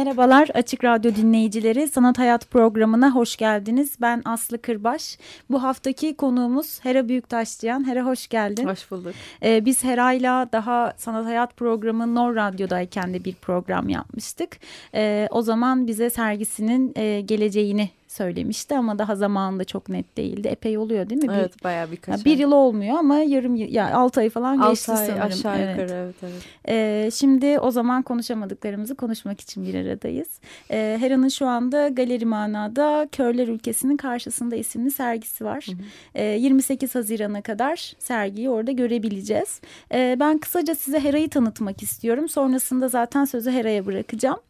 Merhabalar 0.00 0.48
Açık 0.54 0.84
Radyo 0.84 1.14
dinleyicileri. 1.14 1.88
Sanat 1.88 2.18
Hayat 2.18 2.50
programına 2.50 3.10
hoş 3.10 3.36
geldiniz. 3.36 3.96
Ben 4.00 4.22
Aslı 4.24 4.62
Kırbaş. 4.62 5.18
Bu 5.50 5.62
haftaki 5.62 6.16
konuğumuz 6.16 6.84
Hera 6.84 7.08
Büyüktaşçıyan. 7.08 7.86
Hera 7.86 8.06
hoş 8.06 8.28
geldin. 8.28 8.68
Hoş 8.68 8.90
bulduk. 8.90 9.14
E, 9.42 9.64
biz 9.64 9.84
Hera'yla 9.84 10.48
daha 10.52 10.92
Sanat 10.96 11.26
Hayat 11.26 11.56
programı 11.56 12.14
Nor 12.14 12.36
Radyo'dayken 12.36 13.14
de 13.14 13.24
bir 13.24 13.34
program 13.34 13.88
yapmıştık. 13.88 14.58
E, 14.94 15.28
o 15.30 15.42
zaman 15.42 15.86
bize 15.86 16.10
sergisinin 16.10 16.92
e, 16.96 17.20
geleceğini 17.20 17.90
söylemişti 18.10 18.76
ama 18.76 18.98
daha 18.98 19.16
zamanında 19.16 19.64
çok 19.64 19.88
net 19.88 20.16
değildi. 20.16 20.48
Epey 20.48 20.78
oluyor 20.78 21.10
değil 21.10 21.24
mi? 21.24 21.32
Evet 21.34 21.58
bir, 21.58 21.64
bayağı 21.64 21.90
birkaç 21.90 22.24
Bir 22.24 22.38
yıl 22.38 22.52
olmuyor 22.52 22.98
ama 22.98 23.18
yarım 23.18 23.56
ya 23.56 23.66
yani 23.70 23.94
6 23.94 24.20
ay 24.20 24.30
falan 24.30 24.70
geçti 24.70 24.92
ay, 24.92 25.06
sanırım. 25.06 25.22
aşağı 25.22 25.58
evet. 25.58 25.78
yukarı 25.78 25.92
evet. 25.92 26.14
evet. 26.22 26.42
Ee, 26.68 27.10
şimdi 27.14 27.58
o 27.58 27.70
zaman 27.70 28.02
konuşamadıklarımızı 28.02 28.94
konuşmak 28.94 29.40
için 29.40 29.66
bir 29.66 29.74
aradayız. 29.74 30.28
Ee, 30.70 30.96
Hera'nın 31.00 31.28
şu 31.28 31.46
anda 31.46 31.88
Galeri 31.88 32.26
Mana'da 32.26 33.08
Körler 33.12 33.48
Ülkesi'nin 33.48 33.96
karşısında 33.96 34.56
isimli 34.56 34.90
sergisi 34.90 35.44
var. 35.44 35.66
Hı 35.66 35.72
hı. 35.72 35.76
Ee, 36.14 36.24
28 36.24 36.94
Haziran'a 36.94 37.42
kadar 37.42 37.94
sergiyi 37.98 38.50
orada 38.50 38.72
görebileceğiz. 38.72 39.60
Ee, 39.92 40.16
ben 40.20 40.38
kısaca 40.38 40.74
size 40.74 41.00
Hera'yı 41.00 41.30
tanıtmak 41.30 41.82
istiyorum. 41.82 42.28
Sonrasında 42.28 42.88
zaten 42.88 43.24
sözü 43.24 43.50
Hera'ya 43.50 43.86
bırakacağım. 43.86 44.40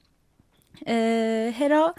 Ee, 0.86 1.54
Hera... 1.58 1.94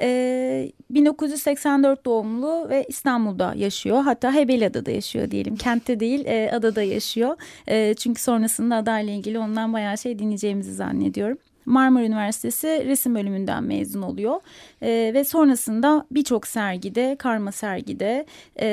Ee, 0.00 0.72
1984 0.90 2.04
doğumlu 2.04 2.68
ve 2.68 2.84
İstanbul'da 2.88 3.54
yaşıyor. 3.56 4.02
Hatta 4.02 4.32
Heybeliada'da 4.32 4.90
yaşıyor 4.90 5.30
diyelim. 5.30 5.56
Kentte 5.56 6.00
değil 6.00 6.26
e, 6.26 6.50
adada 6.52 6.82
yaşıyor. 6.82 7.36
E, 7.68 7.94
çünkü 7.94 8.22
sonrasında 8.22 8.76
adayla 8.76 9.12
ilgili 9.12 9.38
ondan 9.38 9.72
bayağı 9.72 9.98
şey 9.98 10.18
dinleyeceğimizi 10.18 10.74
zannediyorum. 10.74 11.38
Marmara 11.66 12.04
Üniversitesi 12.04 12.84
resim 12.86 13.14
bölümünden 13.14 13.64
mezun 13.64 14.02
oluyor. 14.02 14.40
E, 14.82 15.10
ve 15.14 15.24
sonrasında 15.24 16.06
birçok 16.10 16.46
sergide, 16.46 17.16
karma 17.18 17.52
sergide 17.52 18.26
e, 18.60 18.66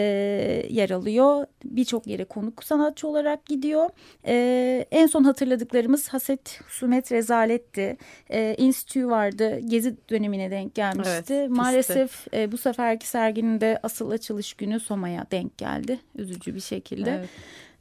yer 0.69 0.89
alıyor. 0.89 1.45
Birçok 1.65 2.07
yere 2.07 2.25
konuk 2.25 2.63
sanatçı 2.63 3.07
olarak 3.07 3.45
gidiyor. 3.45 3.89
E, 4.25 4.85
en 4.91 5.07
son 5.07 5.23
hatırladıklarımız 5.23 6.07
Haset 6.07 6.59
Sumet 6.67 7.11
Rezalet'ti. 7.11 7.97
E, 8.29 8.55
İnstitü 8.57 9.07
vardı. 9.07 9.59
Gezi 9.59 9.95
dönemine 10.09 10.51
denk 10.51 10.75
gelmişti. 10.75 11.33
Evet, 11.33 11.49
Maalesef 11.49 12.27
e, 12.33 12.51
bu 12.51 12.57
seferki 12.57 13.07
serginin 13.07 13.61
de 13.61 13.79
asıl 13.83 14.11
açılış 14.11 14.53
günü 14.53 14.79
Soma'ya 14.79 15.25
denk 15.31 15.57
geldi. 15.57 15.99
Üzücü 16.15 16.55
bir 16.55 16.59
şekilde. 16.59 17.11
Evet. 17.11 17.29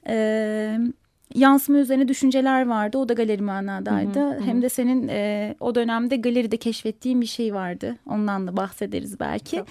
E, 0.06 0.78
yansıma 1.34 1.78
üzerine 1.78 2.08
düşünceler 2.08 2.67
vardı. 2.67 2.98
O 2.98 3.08
da 3.08 3.12
galeri 3.14 3.42
manadaydı. 3.42 4.20
Hı 4.20 4.29
hı, 4.34 4.40
Hem 4.40 4.62
de 4.62 4.68
senin 4.68 5.08
e, 5.08 5.55
o 5.61 5.74
dönemde 5.74 6.17
galeride 6.17 6.57
keşfettiğin 6.57 7.20
bir 7.20 7.27
şey 7.27 7.55
vardı. 7.55 7.96
Ondan 8.07 8.46
da 8.46 8.57
bahsederiz 8.57 9.20
belki. 9.20 9.51
Tamam. 9.57 9.67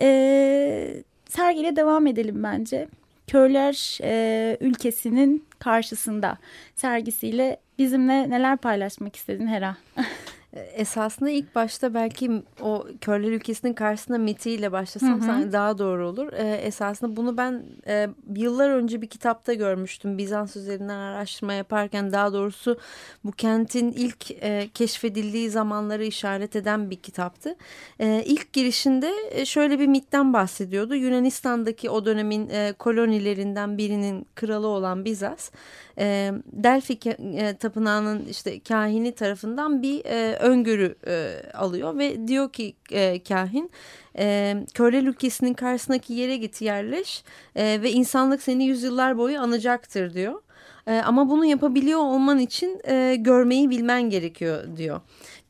E, 0.00 0.94
sergiyle 1.28 1.76
devam 1.76 2.06
edelim 2.06 2.42
bence. 2.42 2.88
Körler 3.26 3.98
e, 4.02 4.56
ülkesinin 4.60 5.44
karşısında 5.58 6.38
sergisiyle 6.74 7.56
bizimle 7.78 8.30
neler 8.30 8.56
paylaşmak 8.56 9.16
istedin 9.16 9.46
Hera? 9.46 9.76
Esasında 10.52 11.30
ilk 11.30 11.54
başta 11.54 11.94
belki 11.94 12.42
o 12.60 12.86
körler 13.00 13.32
ülkesinin 13.32 13.74
karşısında 13.74 14.18
mitiyle 14.18 14.72
başlasam 14.72 15.20
hı 15.20 15.32
hı. 15.32 15.52
daha 15.52 15.78
doğru 15.78 16.08
olur. 16.08 16.32
Ee, 16.32 16.54
esasında 16.54 17.16
bunu 17.16 17.36
ben 17.36 17.62
e, 17.86 18.08
yıllar 18.36 18.70
önce 18.70 19.02
bir 19.02 19.06
kitapta 19.06 19.54
görmüştüm. 19.54 20.18
Bizans 20.18 20.56
üzerinden 20.56 20.98
araştırma 20.98 21.52
yaparken 21.52 22.12
daha 22.12 22.32
doğrusu 22.32 22.78
bu 23.24 23.32
kentin 23.32 23.92
ilk 23.92 24.30
e, 24.30 24.68
keşfedildiği 24.74 25.50
zamanları 25.50 26.04
işaret 26.04 26.56
eden 26.56 26.90
bir 26.90 26.96
kitaptı. 26.96 27.56
E, 28.00 28.22
ilk 28.26 28.52
girişinde 28.52 29.12
e, 29.30 29.44
şöyle 29.44 29.78
bir 29.78 29.86
mitten 29.86 30.32
bahsediyordu. 30.32 30.94
Yunanistan'daki 30.94 31.90
o 31.90 32.04
dönemin 32.04 32.48
e, 32.50 32.72
kolonilerinden 32.78 33.78
birinin 33.78 34.26
kralı 34.34 34.66
olan 34.66 35.04
Bizans 35.04 35.50
e, 35.98 36.32
Delphi 36.52 36.98
e, 37.36 37.56
tapınağının 37.56 38.26
işte 38.26 38.60
kahini 38.60 39.12
tarafından 39.12 39.82
bir 39.82 40.04
e, 40.04 40.36
öngörü 40.42 40.94
e, 41.06 41.42
alıyor 41.54 41.98
ve 41.98 42.28
diyor 42.28 42.52
ki 42.52 42.74
e, 42.90 43.22
kahin 43.22 43.70
e, 44.18 44.56
Körel 44.74 45.06
ülkesinin 45.06 45.54
karşısındaki 45.54 46.12
yere 46.12 46.36
git 46.36 46.62
yerleş 46.62 47.24
e, 47.56 47.82
ve 47.82 47.92
insanlık 47.92 48.42
seni 48.42 48.64
yüzyıllar 48.64 49.18
boyu 49.18 49.40
anacaktır 49.40 50.14
diyor. 50.14 50.42
E, 50.86 50.92
ama 50.98 51.30
bunu 51.30 51.44
yapabiliyor 51.44 52.00
olman 52.00 52.38
için 52.38 52.80
e, 52.88 53.16
görmeyi 53.16 53.70
bilmen 53.70 54.10
gerekiyor 54.10 54.76
diyor. 54.76 55.00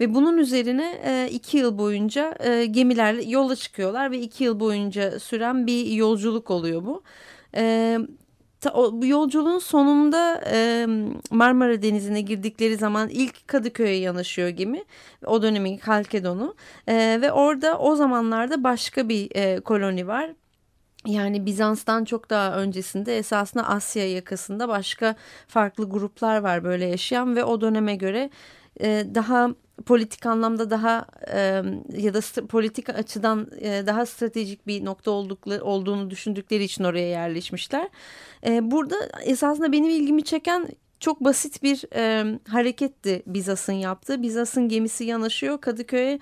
Ve 0.01 0.15
bunun 0.15 0.39
üzerine 0.39 1.01
e, 1.05 1.29
iki 1.33 1.59
yıl 1.59 1.79
boyunca 1.79 2.35
e, 2.41 2.67
gemilerle 2.67 3.23
yola 3.23 3.57
çıkıyorlar 3.57 4.11
ve 4.11 4.19
iki 4.19 4.45
yıl 4.45 4.61
boyunca 4.61 5.21
süren 5.21 5.67
bir 5.67 5.87
yolculuk 5.87 6.51
oluyor 6.51 6.85
bu. 6.85 7.03
E, 7.57 7.99
bu 8.93 9.07
yolculuğun 9.07 9.59
sonunda 9.59 10.41
e, 10.47 10.87
Marmara 11.31 11.83
Denizi'ne 11.83 12.21
girdikleri 12.21 12.77
zaman 12.77 13.09
ilk 13.09 13.49
Kadıköy'e 13.49 13.97
yanaşıyor 13.97 14.49
gemi. 14.49 14.85
O 15.27 15.43
dönemin 15.43 15.79
Halkedon'u. 15.79 16.55
E, 16.87 17.19
ve 17.23 17.33
orada 17.33 17.79
o 17.79 17.97
zamanlarda 17.97 18.65
başka 18.65 19.09
bir 19.09 19.29
e, 19.35 19.61
koloni 19.61 20.07
var. 20.07 20.31
Yani 21.07 21.47
Bizans'tan 21.47 22.05
çok 22.05 22.31
daha 22.31 22.57
öncesinde 22.57 23.19
esasında 23.19 23.69
Asya 23.69 24.13
yakasında 24.13 24.69
başka 24.69 25.15
farklı 25.49 25.91
gruplar 25.91 26.39
var 26.39 26.65
böyle 26.65 26.87
yaşayan 26.87 27.37
ve 27.37 27.45
o 27.45 27.61
döneme 27.61 27.97
göre 27.97 28.31
e, 28.81 29.07
daha 29.15 29.51
politik 29.87 30.27
anlamda 30.27 30.71
daha 30.71 31.07
e, 31.33 31.63
ya 31.97 32.15
da 32.15 32.47
politik 32.47 32.89
açıdan 32.91 33.49
e, 33.61 33.87
daha 33.87 34.07
stratejik 34.07 34.67
bir 34.67 34.85
nokta 34.85 35.11
oldukları, 35.11 35.65
olduğunu 35.65 36.11
düşündükleri 36.11 36.65
için 36.65 36.85
oraya 36.85 37.09
yerleşmişler. 37.09 37.89
E, 38.47 38.71
burada 38.71 38.97
esasında 39.25 39.73
benim 39.73 39.91
ilgimi 39.91 40.25
çeken 40.25 40.69
çok 41.01 41.21
basit 41.21 41.63
bir 41.63 41.85
e, 41.95 42.25
hareketti 42.49 43.23
Bizas'ın 43.27 43.73
yaptığı. 43.73 44.23
Bizas'ın 44.23 44.69
gemisi 44.69 45.05
yanaşıyor 45.05 45.61
Kadıköy'e 45.61 46.19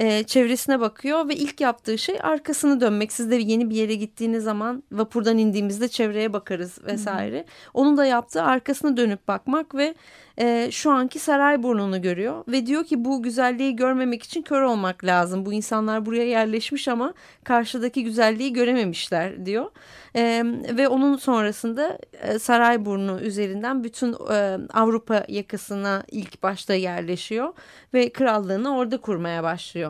e, 0.00 0.22
çevresine 0.22 0.80
bakıyor 0.80 1.28
ve 1.28 1.34
ilk 1.34 1.60
yaptığı 1.60 1.98
şey 1.98 2.18
arkasını 2.22 2.80
dönmek. 2.80 3.12
Siz 3.12 3.30
de 3.30 3.36
yeni 3.36 3.70
bir 3.70 3.74
yere 3.74 3.94
gittiğiniz 3.94 4.44
zaman 4.44 4.82
vapurdan 4.92 5.38
indiğimizde 5.38 5.88
çevreye 5.88 6.32
bakarız 6.32 6.84
vesaire. 6.84 7.36
Hı 7.36 7.40
hı. 7.40 7.44
Onun 7.74 7.96
da 7.96 8.04
yaptığı 8.04 8.42
arkasını 8.42 8.96
dönüp 8.96 9.28
bakmak 9.28 9.74
ve 9.74 9.94
e, 10.38 10.68
şu 10.70 10.90
anki 10.90 11.18
saray 11.18 11.62
burnunu 11.62 12.02
görüyor 12.02 12.44
ve 12.48 12.66
diyor 12.66 12.84
ki 12.84 13.04
bu 13.04 13.22
güzelliği 13.22 13.76
görmemek 13.76 14.22
için 14.22 14.42
kör 14.42 14.62
olmak 14.62 15.04
lazım. 15.04 15.46
Bu 15.46 15.52
insanlar 15.52 16.06
buraya 16.06 16.24
yerleşmiş 16.24 16.88
ama 16.88 17.14
karşıdaki 17.44 18.04
güzelliği 18.04 18.52
görememişler 18.52 19.46
diyor. 19.46 19.70
E, 20.16 20.42
ve 20.76 20.88
onun 20.88 21.16
sonrasında 21.16 21.98
e, 22.12 22.38
saray 22.38 22.84
burnu 22.84 23.20
üzerinden 23.20 23.84
bütün 23.84 24.12
e, 24.12 24.58
Avrupa 24.72 25.24
yakasına 25.28 26.02
ilk 26.10 26.42
başta 26.42 26.74
yerleşiyor 26.74 27.52
ve 27.94 28.12
krallığını 28.12 28.76
orada 28.76 29.00
kurmaya 29.00 29.42
başlıyor. 29.42 29.89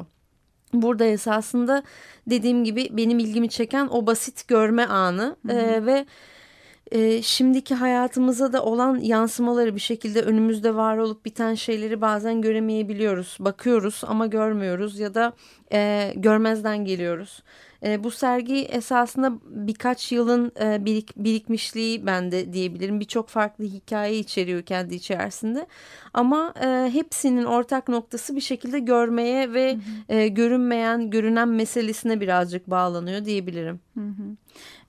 Burada 0.72 1.04
esasında 1.04 1.82
dediğim 2.26 2.64
gibi 2.64 2.88
benim 2.90 3.18
ilgimi 3.18 3.48
çeken 3.48 3.88
o 3.90 4.06
basit 4.06 4.48
görme 4.48 4.84
anı 4.84 5.36
hı 5.46 5.52
hı. 5.52 5.56
E, 5.56 5.86
ve 5.86 6.06
e, 6.90 7.22
şimdiki 7.22 7.74
hayatımıza 7.74 8.52
da 8.52 8.64
olan 8.64 8.96
yansımaları 8.96 9.74
bir 9.74 9.80
şekilde 9.80 10.22
önümüzde 10.22 10.74
var 10.74 10.96
olup 10.98 11.24
biten 11.24 11.54
şeyleri 11.54 12.00
bazen 12.00 12.42
göremeyebiliyoruz. 12.42 13.36
Bakıyoruz 13.40 14.02
ama 14.06 14.26
görmüyoruz 14.26 14.98
ya 14.98 15.14
da 15.14 15.32
e, 15.72 16.12
görmezden 16.16 16.84
geliyoruz. 16.84 17.42
E, 17.84 18.04
bu 18.04 18.10
sergi 18.10 18.56
esasında 18.56 19.32
birkaç 19.44 20.12
yılın 20.12 20.52
e, 20.60 20.84
birik, 20.84 21.16
birikmişliği 21.16 22.06
bende 22.06 22.52
diyebilirim. 22.52 23.00
Birçok 23.00 23.28
farklı 23.28 23.64
hikaye 23.64 24.18
içeriyor 24.18 24.62
kendi 24.62 24.94
içerisinde. 24.94 25.66
Ama 26.14 26.54
e, 26.64 26.90
hepsinin 26.92 27.44
ortak 27.44 27.88
noktası 27.88 28.36
bir 28.36 28.40
şekilde 28.40 28.78
görmeye 28.78 29.52
ve 29.52 29.72
hı 29.72 29.76
hı. 29.76 30.16
E, 30.16 30.28
görünmeyen, 30.28 31.10
görünen 31.10 31.48
meselesine 31.48 32.20
birazcık 32.20 32.70
bağlanıyor 32.70 33.24
diyebilirim. 33.24 33.80
Hı 33.94 34.00
hı. 34.00 34.36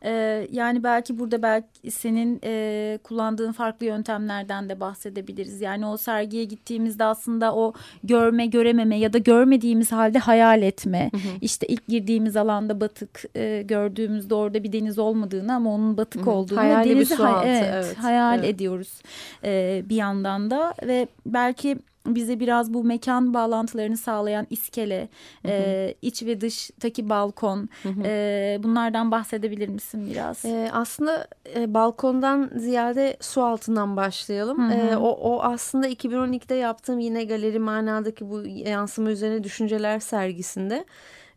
Ee, 0.06 0.48
yani 0.52 0.84
belki 0.84 1.20
burada 1.20 1.42
belki 1.42 1.92
senin 1.92 2.40
e, 2.44 3.00
kullandığın 3.04 3.52
farklı 3.52 3.86
yöntemlerden 3.86 4.70
de 4.70 4.80
bahsedebiliriz. 4.80 5.62
Yani 5.62 5.86
o 5.86 5.98
sergiye 5.98 6.44
gittiğimizde 6.44 7.04
aslında 7.04 7.56
o 7.56 7.74
görme, 8.04 8.46
görememe 8.46 9.00
ya 9.00 9.14
da 9.14 9.18
görmediğimiz 9.18 9.92
halde 9.92 10.20
hayal 10.20 10.62
etme. 10.62 11.10
Hı 11.12 11.18
hı. 11.18 11.38
İşte 11.42 11.68
ilk 11.68 11.88
girdiğimiz 11.88 12.38
alanda 12.38 12.82
batık 12.82 13.24
e, 13.36 13.62
gördüğümüzde 13.62 14.36
orada 14.36 14.64
bir 14.64 14.74
deniz 14.74 15.00
olmadığını 15.00 15.56
ama 15.56 15.74
onun 15.74 15.98
batık 15.98 16.22
hı 16.22 16.26
hı. 16.26 16.32
olduğunu 16.32 16.60
Hayali 16.60 16.90
denizi 16.90 17.12
bir 17.12 17.16
su 17.16 17.26
altı, 17.26 17.48
evet, 17.48 17.72
evet, 17.74 17.98
hayal 17.98 18.40
evet. 18.40 18.50
ediyoruz 18.50 19.02
e, 19.44 19.84
bir 19.90 19.96
yandan 19.96 20.52
da 20.52 20.74
ve 20.84 21.08
belki 21.26 21.78
bize 22.08 22.40
biraz 22.40 22.74
bu 22.74 22.84
mekan 22.84 23.34
bağlantılarını 23.34 23.98
sağlayan 23.98 24.48
iskele, 24.50 25.10
hı 25.42 25.48
hı. 25.48 25.52
E, 25.52 25.96
iç 26.02 26.24
ve 26.24 26.42
dıştaki 26.42 27.10
balkon 27.10 27.70
hı 27.84 27.90
hı. 27.90 28.04
E, 28.06 28.60
bunlardan 28.64 29.12
bahsedebilir 29.12 29.68
misin 29.68 30.10
biraz? 30.10 30.46
E, 30.46 30.70
aslında 30.74 31.28
e, 31.56 31.74
balkondan 31.74 32.50
ziyade 32.56 33.18
su 33.22 33.44
altından 33.44 33.98
başlayalım. 33.98 34.72
Hı 34.72 34.76
hı. 34.76 34.88
E, 34.88 34.98
o, 34.98 35.10
o 35.10 35.42
aslında 35.42 35.88
2012'de 35.88 36.56
yaptığım 36.56 37.00
yine 37.00 37.24
galeri 37.24 37.60
manadaki 37.60 38.30
bu 38.30 38.42
yansıma 38.46 39.12
üzerine 39.12 39.44
düşünceler 39.44 40.00
sergisinde. 40.00 40.86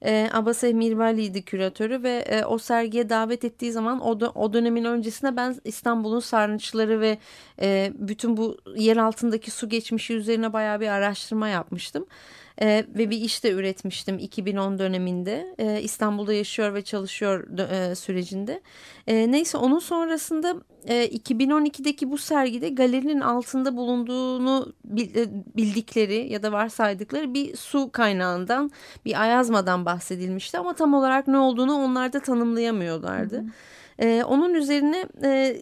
E, 0.05 0.29
Abbas 0.33 0.63
Mirvali'ydi 0.63 1.43
küratörü 1.43 2.03
ve 2.03 2.11
e, 2.11 2.45
o 2.45 2.59
sergiye 2.59 3.09
davet 3.09 3.45
ettiği 3.45 3.73
zaman 3.73 4.01
o, 4.07 4.21
da, 4.21 4.31
o 4.31 4.53
dönemin 4.53 4.85
öncesinde 4.85 5.37
ben 5.37 5.57
İstanbul'un 5.65 6.21
sarnıçları 6.21 7.01
ve 7.01 7.19
e, 7.61 7.93
bütün 7.95 8.37
bu 8.37 8.57
yer 8.77 8.97
altındaki 8.97 9.51
su 9.51 9.69
geçmişi 9.69 10.15
üzerine 10.15 10.53
bayağı 10.53 10.81
bir 10.81 10.89
araştırma 10.89 11.49
yapmıştım. 11.49 12.07
E, 12.63 12.87
ve 12.89 13.11
bir 13.11 13.17
iş 13.17 13.45
de 13.45 13.51
üretmiştim 13.51 14.19
2010 14.19 14.79
döneminde 14.79 15.55
e, 15.59 15.83
İstanbul'da 15.83 16.35
yaşıyor 16.35 16.75
ve 16.75 16.83
çalışıyor 16.83 17.59
e, 17.59 17.95
sürecinde. 17.95 18.61
E, 19.07 19.31
neyse 19.31 19.59
onun 19.59 19.79
sonrasında 19.79 20.57
e, 20.85 21.07
2012'deki 21.07 22.11
bu 22.11 22.19
sergide 22.19 22.69
galerinin 22.69 23.21
altında 23.21 23.77
bulunduğunu 23.77 24.73
bildikleri 25.57 26.33
ya 26.33 26.43
da 26.43 26.53
varsaydıkları 26.53 27.35
bir 27.35 27.57
su 27.57 27.91
kaynağından 27.93 28.71
bir 29.05 29.23
ayazmadan 29.23 29.85
bahsedilmişti 29.85 30.59
ama 30.59 30.75
tam 30.75 30.95
olarak 30.95 31.29
ne 31.29 31.39
olduğunu 31.39 31.75
onlar 31.75 32.13
da 32.13 32.21
tanımlayamıyorlardı. 32.21 33.37
Hı 33.37 33.41
hı. 33.41 33.47
E, 33.99 34.25
onun 34.25 34.55
üzerine 34.55 35.07
e, 35.23 35.57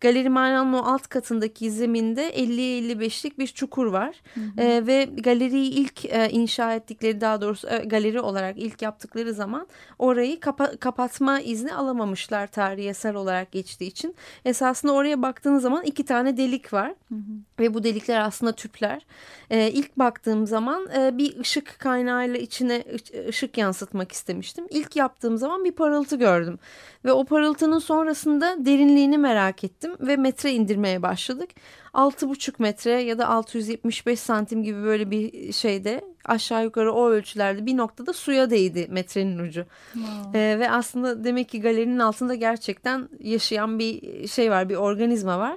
Galeri 0.00 0.30
o 0.74 0.82
alt 0.84 1.06
katındaki 1.06 1.70
zeminde 1.70 2.30
50-55'lik 2.30 3.38
bir 3.38 3.46
çukur 3.46 3.86
var. 3.86 4.22
Hı 4.34 4.40
hı. 4.40 4.60
E, 4.62 4.86
ve 4.86 5.04
galeriyi 5.04 5.70
ilk 5.70 6.04
e, 6.04 6.30
inşa 6.30 6.74
ettikleri 6.74 7.20
daha 7.20 7.40
doğrusu 7.40 7.68
e, 7.68 7.78
galeri 7.78 8.20
olarak 8.20 8.58
ilk 8.58 8.82
yaptıkları 8.82 9.34
zaman 9.34 9.66
orayı 9.98 10.40
kapa 10.40 10.76
kapatma 10.76 11.40
izni 11.40 11.74
alamamışlar 11.74 12.46
tarihi 12.46 12.88
eser 12.88 13.14
olarak 13.14 13.52
geçtiği 13.52 13.86
için. 13.86 14.14
Esasında 14.44 14.92
oraya 14.92 15.22
baktığınız 15.22 15.62
zaman 15.62 15.84
iki 15.84 16.04
tane 16.04 16.36
delik 16.36 16.72
var. 16.72 16.94
Hı 17.08 17.14
hı. 17.14 17.20
Ve 17.58 17.74
bu 17.74 17.84
delikler 17.84 18.20
aslında 18.20 18.52
tüpler. 18.52 19.06
E, 19.50 19.70
ilk 19.70 19.98
baktığım 19.98 20.46
zaman 20.46 20.88
e, 20.96 21.18
bir 21.18 21.38
ışık 21.38 21.78
kaynağıyla 21.78 22.40
içine 22.40 22.84
ışık 23.28 23.58
yansıtmak 23.58 24.12
istemiştim. 24.12 24.66
İlk 24.70 24.96
yaptığım 24.96 25.38
zaman 25.38 25.64
bir 25.64 25.72
parıltı 25.72 26.16
gördüm. 26.16 26.58
Ve 27.04 27.12
o 27.12 27.24
parıltının 27.24 27.78
sonrasında 27.78 28.56
derinliğini 28.58 29.18
merak 29.18 29.64
ettim 29.64 29.89
ve 30.00 30.16
metre 30.16 30.52
indirmeye 30.52 31.02
başladık. 31.02 31.50
6,5 31.94 32.52
metre 32.58 33.02
ya 33.02 33.18
da 33.18 33.28
675 33.28 34.20
santim 34.20 34.62
gibi 34.62 34.82
böyle 34.82 35.10
bir 35.10 35.52
şeyde 35.52 36.00
aşağı 36.24 36.64
yukarı 36.64 36.92
o 36.92 37.08
ölçülerde 37.08 37.66
bir 37.66 37.76
noktada 37.76 38.12
suya 38.12 38.50
değdi 38.50 38.86
metrenin 38.90 39.38
ucu. 39.38 39.66
Wow. 39.92 40.38
Ee, 40.38 40.58
ve 40.58 40.70
aslında 40.70 41.24
demek 41.24 41.48
ki 41.48 41.60
galerinin 41.60 41.98
altında 41.98 42.34
gerçekten 42.34 43.08
yaşayan 43.20 43.78
bir 43.78 44.28
şey 44.28 44.50
var 44.50 44.68
bir 44.68 44.76
organizma 44.76 45.38
var. 45.38 45.56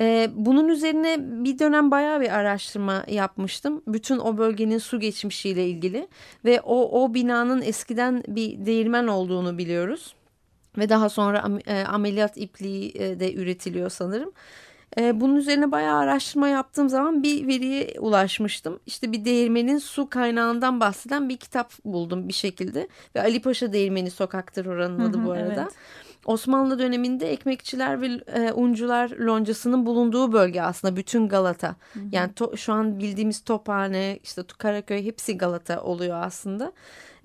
Ee, 0.00 0.30
bunun 0.34 0.68
üzerine 0.68 1.16
bir 1.20 1.58
dönem 1.58 1.90
bayağı 1.90 2.20
bir 2.20 2.30
araştırma 2.38 3.04
yapmıştım. 3.08 3.82
Bütün 3.86 4.18
o 4.18 4.38
bölgenin 4.38 4.78
su 4.78 5.00
geçmişiyle 5.00 5.68
ilgili 5.68 6.08
ve 6.44 6.60
o, 6.60 7.02
o 7.02 7.14
binanın 7.14 7.62
eskiden 7.62 8.22
bir 8.28 8.66
değirmen 8.66 9.06
olduğunu 9.06 9.58
biliyoruz. 9.58 10.14
Ve 10.80 10.88
daha 10.88 11.08
sonra 11.08 11.44
e, 11.66 11.84
ameliyat 11.84 12.36
ipliği 12.36 12.92
e, 12.94 13.20
de 13.20 13.34
üretiliyor 13.34 13.90
sanırım. 13.90 14.32
E, 14.98 15.20
bunun 15.20 15.36
üzerine 15.36 15.72
bayağı 15.72 15.98
araştırma 15.98 16.48
yaptığım 16.48 16.88
zaman 16.88 17.22
bir 17.22 17.46
veriye 17.46 17.94
ulaşmıştım. 18.00 18.80
İşte 18.86 19.12
bir 19.12 19.24
değirmenin 19.24 19.78
su 19.78 20.08
kaynağından 20.10 20.80
bahseden 20.80 21.28
bir 21.28 21.36
kitap 21.36 21.72
buldum 21.84 22.28
bir 22.28 22.32
şekilde. 22.32 22.88
Ve 23.16 23.20
Ali 23.20 23.42
Paşa 23.42 23.72
Değirmeni 23.72 24.10
Sokaktır 24.10 24.66
oranın 24.66 25.00
adı 25.00 25.24
bu 25.26 25.32
arada. 25.32 25.62
Evet. 25.62 25.72
Osmanlı 26.26 26.78
döneminde 26.78 27.32
ekmekçiler 27.32 28.00
ve 28.00 28.06
e, 28.06 28.52
uncular 28.52 29.10
loncasının 29.10 29.86
bulunduğu 29.86 30.32
bölge 30.32 30.62
aslında 30.62 30.96
bütün 30.96 31.28
Galata. 31.28 31.68
Hı 31.68 32.00
hı. 32.00 32.04
Yani 32.12 32.32
to, 32.32 32.56
şu 32.56 32.72
an 32.72 32.98
bildiğimiz 32.98 33.40
Tophane, 33.40 34.18
işte 34.22 34.42
Karaköy 34.58 35.04
hepsi 35.04 35.38
Galata 35.38 35.82
oluyor 35.82 36.22
aslında. 36.22 36.72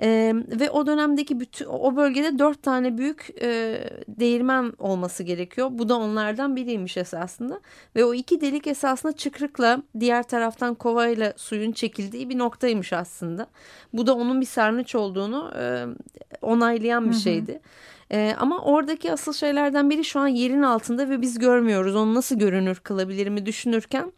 E, 0.02 0.34
ve 0.60 0.70
o 0.70 0.88
dönemdeki 0.88 1.40
bütün 1.40 1.66
o 1.66 1.96
bölgede 1.96 2.40
dört 2.40 2.64
tane 2.64 2.98
büyük 2.98 3.30
e, 3.42 3.80
değirmen 4.08 4.74
olması 4.80 5.24
gerekiyor. 5.24 5.70
Bu 5.72 5.90
da 5.90 5.96
onlardan 5.96 6.56
biriymiş 6.56 6.98
esasında. 6.98 7.60
Ve 7.96 8.06
o 8.06 8.14
iki 8.14 8.42
delik 8.42 8.68
esasında 8.68 9.12
çıkrıkla 9.12 9.82
diğer 10.00 10.24
taraftan 10.24 10.76
kovayla 10.76 11.34
suyun 11.38 11.72
çekildiği 11.72 12.30
bir 12.30 12.38
noktaymış 12.38 12.94
aslında. 12.94 13.48
Bu 13.94 14.08
da 14.08 14.16
onun 14.16 14.42
bir 14.42 14.46
sarnıç 14.46 14.96
olduğunu 14.96 15.52
e, 15.60 15.86
onaylayan 16.42 17.10
bir 17.10 17.16
şeydi. 17.16 17.52
Hı 17.52 17.56
hı. 17.56 17.60
E, 18.12 18.36
ama 18.38 18.60
oradaki 18.60 19.12
asıl 19.12 19.34
şeylerden 19.34 19.90
biri 19.90 20.04
şu 20.04 20.20
an 20.20 20.28
yerin 20.28 20.62
altında 20.62 21.10
ve 21.10 21.22
biz 21.22 21.40
görmüyoruz. 21.40 21.96
Onu 21.96 22.14
nasıl 22.14 22.40
görünür 22.40 22.76
kılabilir 22.76 23.46
düşünürken 23.46 24.12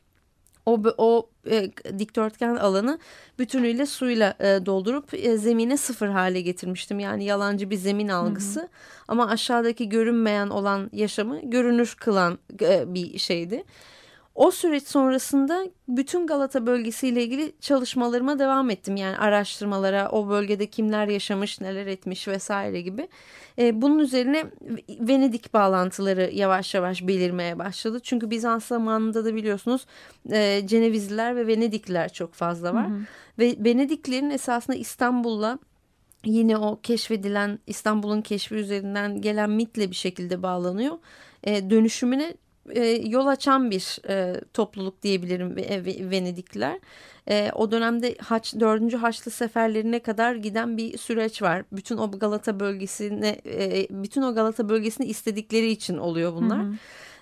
o, 0.67 0.83
o 0.97 1.29
e, 1.49 1.71
dikdörtgen 1.99 2.55
alanı 2.55 2.99
bütünüyle 3.39 3.85
suyla 3.85 4.33
e, 4.39 4.65
doldurup 4.65 5.13
e, 5.13 5.37
zemine 5.37 5.77
sıfır 5.77 6.07
hale 6.07 6.41
getirmiştim. 6.41 6.99
Yani 6.99 7.23
yalancı 7.23 7.69
bir 7.69 7.75
zemin 7.75 8.07
algısı 8.07 8.59
hı 8.59 8.63
hı. 8.63 8.69
ama 9.07 9.29
aşağıdaki 9.29 9.89
görünmeyen 9.89 10.47
olan 10.47 10.89
yaşamı 10.93 11.41
görünür 11.43 11.95
kılan 11.99 12.39
e, 12.61 12.93
bir 12.93 13.17
şeydi. 13.17 13.63
O 14.37 14.51
süreç 14.51 14.87
sonrasında 14.87 15.67
bütün 15.87 16.27
Galata 16.27 16.65
bölgesiyle 16.65 17.23
ilgili 17.23 17.53
çalışmalarıma 17.61 18.39
devam 18.39 18.69
ettim. 18.69 18.95
Yani 18.95 19.17
araştırmalara, 19.17 20.09
o 20.09 20.29
bölgede 20.29 20.67
kimler 20.67 21.07
yaşamış, 21.07 21.61
neler 21.61 21.87
etmiş 21.87 22.27
vesaire 22.27 22.81
gibi. 22.81 23.07
E, 23.59 23.81
bunun 23.81 23.99
üzerine 23.99 24.45
Venedik 24.89 25.53
bağlantıları 25.53 26.31
yavaş 26.33 26.75
yavaş 26.75 27.07
belirmeye 27.07 27.59
başladı. 27.59 27.99
Çünkü 28.03 28.29
Bizans 28.29 28.65
zamanında 28.65 29.25
da 29.25 29.35
biliyorsunuz 29.35 29.85
e, 30.31 30.67
Cenevizliler 30.67 31.35
ve 31.35 31.47
Venedikliler 31.47 32.13
çok 32.13 32.33
fazla 32.33 32.73
var. 32.73 32.89
Hı 32.89 32.93
hı. 32.93 32.99
Ve 33.39 33.55
Venediklilerin 33.59 34.29
esasında 34.29 34.77
İstanbul'la 34.77 35.59
yine 36.25 36.57
o 36.57 36.79
keşfedilen 36.83 37.59
İstanbul'un 37.67 38.21
keşfi 38.21 38.55
üzerinden 38.55 39.21
gelen 39.21 39.49
mitle 39.49 39.89
bir 39.91 39.95
şekilde 39.95 40.43
bağlanıyor. 40.43 40.97
E, 41.43 41.69
dönüşümüne 41.69 42.33
e, 42.75 42.85
yol 42.85 43.27
açan 43.27 43.71
bir 43.71 44.09
e, 44.09 44.41
topluluk 44.53 45.01
diyebilirim 45.01 45.57
e, 45.57 46.09
Venedikliler. 46.11 46.79
E, 47.29 47.51
o 47.55 47.71
dönemde 47.71 48.15
Haç, 48.19 48.53
4. 48.59 48.93
Haçlı 48.93 49.31
seferlerine 49.31 49.99
kadar 49.99 50.35
giden 50.35 50.77
bir 50.77 50.97
süreç 50.97 51.41
var. 51.41 51.63
Bütün 51.71 51.97
o 51.97 52.11
Galata 52.11 52.59
bölgesine, 52.59 53.41
e, 53.45 53.87
bütün 53.89 54.21
o 54.21 54.35
Galata 54.35 54.69
bölgesini 54.69 55.07
istedikleri 55.07 55.71
için 55.71 55.97
oluyor 55.97 56.33
bunlar. 56.33 56.59
Hı 56.59 56.69
hı. 56.69 56.75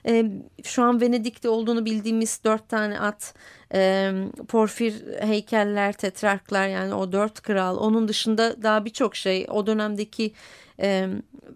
E, 0.07 0.31
şu 0.63 0.83
an 0.83 1.01
Venedik'te 1.01 1.49
olduğunu 1.49 1.85
bildiğimiz 1.85 2.41
dört 2.43 2.69
tane 2.69 2.99
at, 2.99 3.33
e, 3.73 4.11
porfir 4.47 4.93
heykeller, 5.19 5.93
tetrarklar 5.93 6.67
yani 6.67 6.93
o 6.93 7.11
dört 7.11 7.41
kral. 7.41 7.77
Onun 7.77 8.07
dışında 8.07 8.63
daha 8.63 8.85
birçok 8.85 9.15
şey 9.15 9.47
o 9.49 9.67
dönemdeki 9.67 10.33
e, 10.79 11.09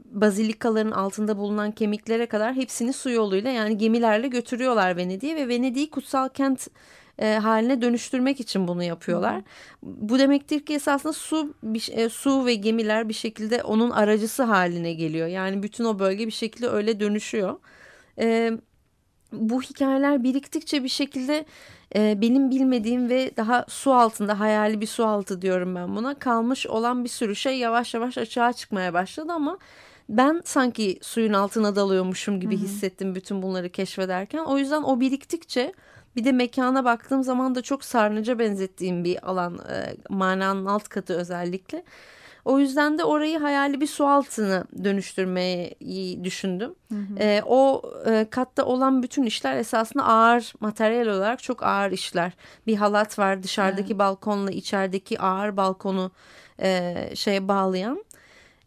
bazilikaların 0.06 0.92
altında 0.92 1.38
bulunan 1.38 1.72
kemiklere 1.72 2.26
kadar 2.26 2.54
hepsini 2.54 2.94
su 2.94 3.10
yoluyla 3.10 3.52
yani 3.52 3.78
gemilerle 3.78 4.28
götürüyorlar 4.28 4.98
Venedik'e 4.98 5.36
ve 5.36 5.48
Venedik'i 5.48 5.90
kutsal 5.90 6.30
kent 6.30 6.68
e, 7.20 7.34
haline 7.34 7.82
dönüştürmek 7.82 8.40
için 8.40 8.68
bunu 8.68 8.84
yapıyorlar. 8.84 9.36
Hı. 9.36 9.42
Bu 9.84 10.20
demektir 10.20 10.66
ki 10.66 10.74
esasında 10.74 11.14
su 11.14 11.54
bir, 11.64 11.90
e, 11.94 12.10
su 12.10 12.46
ve 12.46 12.56
gemiler 12.56 13.10
bir 13.10 13.14
şekilde 13.14 13.64
onun 13.64 13.90
aracısı 13.90 14.44
haline 14.44 14.94
geliyor. 14.94 15.28
Yani 15.28 15.64
bütün 15.64 15.86
o 15.86 16.00
bölge 16.00 16.28
bir 16.28 16.32
şekilde 16.32 16.68
öyle 16.68 17.00
dönüşüyor. 17.00 17.60
E, 18.20 18.52
bu 19.34 19.62
hikayeler 19.62 20.24
biriktikçe 20.24 20.84
bir 20.84 20.90
şekilde 20.90 21.46
e, 21.96 22.22
benim 22.22 22.52
bilmediğim 22.52 23.10
ve 23.10 23.32
daha 23.38 23.66
su 23.68 23.94
altında 23.94 24.40
hayali 24.40 24.82
bir 24.82 24.88
su 24.88 25.06
altı 25.06 25.42
diyorum 25.42 25.76
ben 25.76 25.96
buna 25.96 26.20
kalmış 26.20 26.68
olan 26.68 27.04
bir 27.04 27.10
sürü 27.10 27.36
şey 27.36 27.58
yavaş 27.58 27.94
yavaş 27.94 28.18
açığa 28.18 28.54
çıkmaya 28.54 28.94
başladı 28.94 29.32
ama 29.32 29.58
ben 30.10 30.42
sanki 30.46 31.00
suyun 31.02 31.34
altına 31.34 31.76
dalıyormuşum 31.76 32.40
gibi 32.40 32.56
Hı 32.56 32.60
-hı. 32.60 32.64
hissettim 32.64 33.16
bütün 33.16 33.42
bunları 33.42 33.70
keşfederken. 33.70 34.44
O 34.44 34.58
yüzden 34.58 34.84
o 34.84 35.00
biriktikçe 35.00 35.74
bir 36.16 36.24
de 36.24 36.32
mekana 36.32 36.86
baktığım 36.86 37.24
zaman 37.24 37.56
da 37.56 37.62
çok 37.62 37.84
sarnıca 37.84 38.40
benzettiğim 38.40 39.04
bir 39.04 39.30
alan 39.30 39.60
e, 39.70 39.96
mananın 40.10 40.66
alt 40.66 40.88
katı 40.88 41.14
özellikle. 41.14 41.84
O 42.46 42.60
yüzden 42.60 42.98
de 42.98 43.04
orayı 43.04 43.40
hayali 43.40 43.82
bir 43.82 43.88
su 43.88 44.08
altına 44.08 44.64
dönüştürmeyi 44.84 46.24
düşündüm. 46.24 46.76
Hı 46.90 46.96
hı. 46.96 47.20
E, 47.20 47.42
o 47.46 47.82
e, 48.06 48.28
katta 48.30 48.66
olan 48.66 49.04
bütün 49.04 49.24
işler 49.24 49.58
esasında 49.58 50.06
ağır 50.06 50.54
materyal 50.60 51.08
olarak 51.08 51.44
çok 51.44 51.64
ağır 51.64 51.92
işler. 51.92 52.32
Bir 52.68 52.76
halat 52.76 53.20
var 53.20 53.44
dışarıdaki 53.44 53.88
evet. 53.88 54.00
balkonla 54.00 54.52
içerideki 54.52 55.20
ağır 55.20 55.58
balkonu 55.58 56.12
e, 56.62 56.96
şeye 57.16 57.48
bağlayan. 57.48 58.04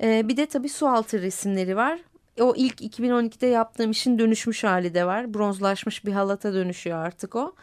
E, 0.03 0.29
bir 0.29 0.37
de 0.37 0.47
tabii 0.47 0.69
su 0.69 0.89
altı 0.89 1.23
resimleri 1.23 1.77
var. 1.77 1.99
O 2.41 2.55
ilk 2.57 2.81
2012'de 2.81 3.47
yaptığım 3.47 3.91
işin 3.91 4.19
dönüşmüş 4.19 4.65
hali 4.65 4.95
de 4.95 5.07
var. 5.07 5.35
Bronzlaşmış 5.35 6.05
bir 6.05 6.13
halata 6.13 6.55
dönüşüyor 6.55 6.99
artık 6.99 7.37
o. 7.37 7.55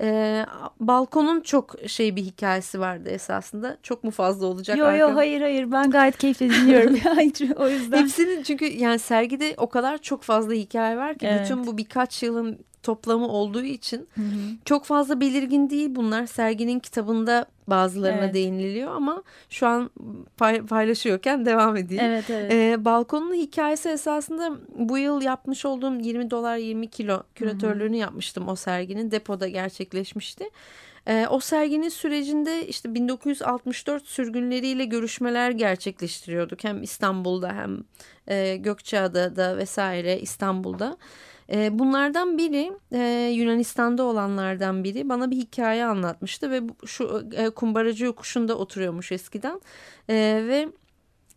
Ee, 0.00 0.46
balkonun 0.80 1.40
çok 1.40 1.74
şey 1.86 2.16
bir 2.16 2.22
hikayesi 2.22 2.80
vardı 2.80 3.08
esasında. 3.08 3.76
Çok 3.82 4.04
mu 4.04 4.10
fazla 4.10 4.46
olacak? 4.46 4.78
Yok 4.78 4.98
yok 4.98 5.16
hayır 5.16 5.40
hayır 5.40 5.72
ben 5.72 5.90
gayet 5.90 6.18
keyifle 6.18 6.50
dinliyorum. 6.50 6.94
o 7.56 7.68
yüzden. 7.68 8.02
Hepsinin 8.02 8.42
çünkü 8.42 8.64
yani 8.64 8.98
sergide 8.98 9.54
o 9.56 9.68
kadar 9.68 9.98
çok 9.98 10.22
fazla 10.22 10.52
hikaye 10.52 10.96
var 10.96 11.18
ki 11.18 11.26
evet. 11.26 11.40
bütün 11.44 11.66
bu 11.66 11.78
birkaç 11.78 12.22
yılın 12.22 12.58
toplamı 12.82 13.28
olduğu 13.28 13.62
için 13.62 14.08
hı 14.14 14.20
hı. 14.20 14.56
çok 14.64 14.84
fazla 14.84 15.20
belirgin 15.20 15.70
değil 15.70 15.88
bunlar. 15.94 16.26
Serginin 16.26 16.80
kitabında 16.80 17.46
bazılarına 17.66 18.24
evet. 18.24 18.34
değiniliyor 18.34 18.94
ama 18.94 19.22
şu 19.50 19.66
an 19.66 19.90
pay 20.36 20.66
paylaşıyorken 20.66 21.46
devam 21.46 21.76
edeyim. 21.76 22.04
Evet, 22.04 22.30
evet. 22.30 22.52
Ee, 22.52 22.84
balkonun 22.84 23.34
hikayesi 23.34 23.88
esasında 23.88 24.52
bu 24.78 24.98
yıl 24.98 25.22
yapmış 25.22 25.64
olduğum 25.64 26.00
20 26.00 26.30
dolar 26.30 26.56
20 26.56 26.90
kilo 26.90 27.22
küratörlüğünü 27.34 27.88
hı 27.88 27.96
hı. 27.96 28.00
yapmıştım 28.00 28.48
o 28.48 28.56
serginin 28.56 29.10
depoda 29.10 29.48
gerçekleşmişti. 29.48 30.44
E, 31.06 31.26
o 31.30 31.40
serginin 31.40 31.88
sürecinde 31.88 32.66
işte 32.66 32.94
1964 32.94 34.06
sürgünleriyle 34.06 34.84
görüşmeler 34.84 35.50
gerçekleştiriyorduk. 35.50 36.64
Hem 36.64 36.82
İstanbul'da 36.82 37.52
hem 37.52 37.84
e, 38.28 38.56
Gökçeada'da 38.56 39.56
vesaire 39.56 40.20
İstanbul'da. 40.20 40.96
E, 41.52 41.78
bunlardan 41.78 42.38
biri 42.38 42.72
e, 42.92 43.32
Yunanistan'da 43.34 44.02
olanlardan 44.02 44.84
biri 44.84 45.08
bana 45.08 45.30
bir 45.30 45.36
hikaye 45.36 45.84
anlatmıştı 45.84 46.50
ve 46.50 46.60
şu 46.86 47.28
e, 47.36 47.50
kumbaracı 47.50 48.04
yokuşunda 48.04 48.58
oturuyormuş 48.58 49.12
eskiden 49.12 49.60
e, 50.08 50.14
ve 50.48 50.68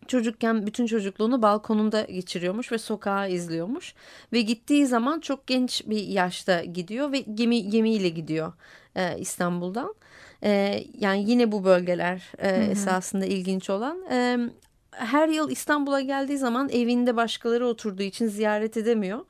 çocukken 0.06 0.66
bütün 0.66 0.86
çocukluğunu 0.86 1.42
balkonunda 1.42 2.02
geçiriyormuş 2.02 2.72
ve 2.72 2.78
sokağa 2.78 3.26
izliyormuş 3.26 3.94
ve 4.32 4.40
gittiği 4.40 4.86
zaman 4.86 5.20
çok 5.20 5.46
genç 5.46 5.82
bir 5.86 6.06
yaşta 6.06 6.64
gidiyor 6.64 7.12
ve 7.12 7.18
gemi 7.18 7.70
gemiyle 7.70 8.08
gidiyor 8.08 8.52
e, 8.96 9.18
İstanbul'dan. 9.18 9.94
E, 10.42 10.82
yani 10.98 11.30
yine 11.30 11.52
bu 11.52 11.64
bölgeler 11.64 12.32
e, 12.38 12.50
hı 12.50 12.66
hı. 12.66 12.70
esasında 12.70 13.24
ilginç 13.26 13.70
olan. 13.70 13.98
E, 14.10 14.38
her 14.90 15.28
yıl 15.28 15.50
İstanbul'a 15.50 16.00
geldiği 16.00 16.38
zaman 16.38 16.68
evinde 16.68 17.16
başkaları 17.16 17.66
oturduğu 17.66 18.02
için 18.02 18.26
ziyaret 18.26 18.76
edemiyor. 18.76 19.20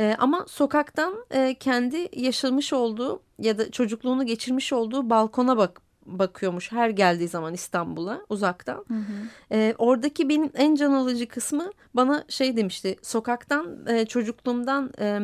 E, 0.00 0.16
ama 0.18 0.44
sokaktan 0.48 1.14
e, 1.30 1.54
kendi 1.54 2.08
yaşamış 2.16 2.72
olduğu 2.72 3.22
ya 3.38 3.58
da 3.58 3.70
çocukluğunu 3.70 4.26
geçirmiş 4.26 4.72
olduğu 4.72 5.10
balkona 5.10 5.56
bak 5.56 5.80
bakıyormuş 6.06 6.72
her 6.72 6.90
geldiği 6.90 7.28
zaman 7.28 7.54
İstanbul'a 7.54 8.20
uzaktan. 8.28 8.84
Hı 8.88 8.94
hı. 8.94 9.28
E, 9.52 9.74
oradaki 9.78 10.28
benim 10.28 10.50
en 10.54 10.74
can 10.74 10.92
alıcı 10.92 11.28
kısmı 11.28 11.70
bana 11.94 12.24
şey 12.28 12.56
demişti. 12.56 12.96
Sokaktan 13.02 13.86
e, 13.86 14.06
çocukluğumdan 14.06 14.92
e, 15.00 15.20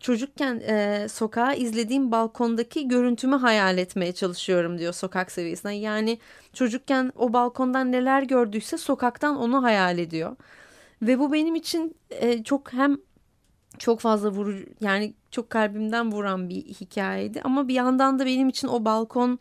çocukken 0.00 0.60
e, 0.60 1.06
sokağa 1.08 1.54
izlediğim 1.54 2.12
balkondaki 2.12 2.88
görüntümü 2.88 3.36
hayal 3.36 3.78
etmeye 3.78 4.12
çalışıyorum 4.12 4.78
diyor 4.78 4.92
sokak 4.92 5.32
seviyesinden. 5.32 5.72
Yani 5.72 6.18
çocukken 6.52 7.12
o 7.16 7.32
balkondan 7.32 7.92
neler 7.92 8.22
gördüyse 8.22 8.78
sokaktan 8.78 9.36
onu 9.36 9.62
hayal 9.62 9.98
ediyor. 9.98 10.36
Ve 11.02 11.18
bu 11.18 11.32
benim 11.32 11.54
için 11.54 11.96
e, 12.10 12.42
çok 12.42 12.72
hem 12.72 12.98
çok 13.78 14.00
fazla 14.00 14.30
vurucu 14.30 14.64
yani 14.80 15.14
çok 15.30 15.50
kalbimden 15.50 16.12
vuran 16.12 16.48
bir 16.48 16.62
hikayeydi. 16.62 17.40
Ama 17.44 17.68
bir 17.68 17.74
yandan 17.74 18.18
da 18.18 18.26
benim 18.26 18.48
için 18.48 18.68
o 18.68 18.84
balkonun 18.84 19.38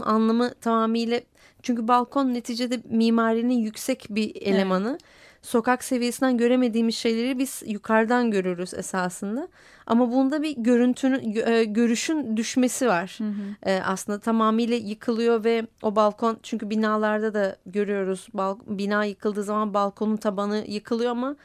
anlamı 0.00 0.54
tamamıyla 0.54 1.20
çünkü 1.62 1.88
balkon 1.88 2.34
neticede 2.34 2.80
mimarinin 2.90 3.58
yüksek 3.58 4.06
bir 4.10 4.42
elemanı. 4.42 4.90
Evet. 4.90 5.00
Sokak 5.42 5.84
seviyesinden 5.84 6.36
göremediğimiz 6.36 6.94
şeyleri 6.94 7.38
biz 7.38 7.62
yukarıdan 7.66 8.30
görürüz 8.30 8.74
esasında. 8.74 9.48
Ama 9.86 10.12
bunda 10.12 10.42
bir 10.42 10.56
görüntünün 10.56 11.46
e, 11.46 11.64
görüşün 11.64 12.36
düşmesi 12.36 12.86
var. 12.86 13.18
Hı 13.18 13.24
hı. 13.24 13.70
E, 13.70 13.82
aslında 13.82 14.18
tamamıyla 14.18 14.76
yıkılıyor 14.76 15.44
ve 15.44 15.66
o 15.82 15.96
balkon 15.96 16.38
çünkü 16.42 16.70
binalarda 16.70 17.34
da 17.34 17.56
görüyoruz. 17.66 18.28
Bina 18.66 19.04
yıkıldığı 19.04 19.42
zaman 19.42 19.74
balkonun 19.74 20.16
tabanı 20.16 20.64
yıkılıyor 20.68 21.10
ama 21.10 21.36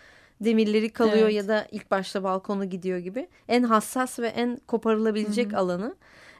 demirleri 0.45 0.89
kalıyor 0.89 1.23
evet. 1.23 1.33
ya 1.33 1.47
da 1.47 1.67
ilk 1.71 1.91
başta 1.91 2.23
balkonu 2.23 2.65
gidiyor 2.65 2.97
gibi. 2.97 3.27
En 3.47 3.63
hassas 3.63 4.19
ve 4.19 4.27
en 4.27 4.57
koparılabilecek 4.67 5.51
Hı 5.51 5.55
-hı. 5.55 5.57
alanı. 5.57 5.95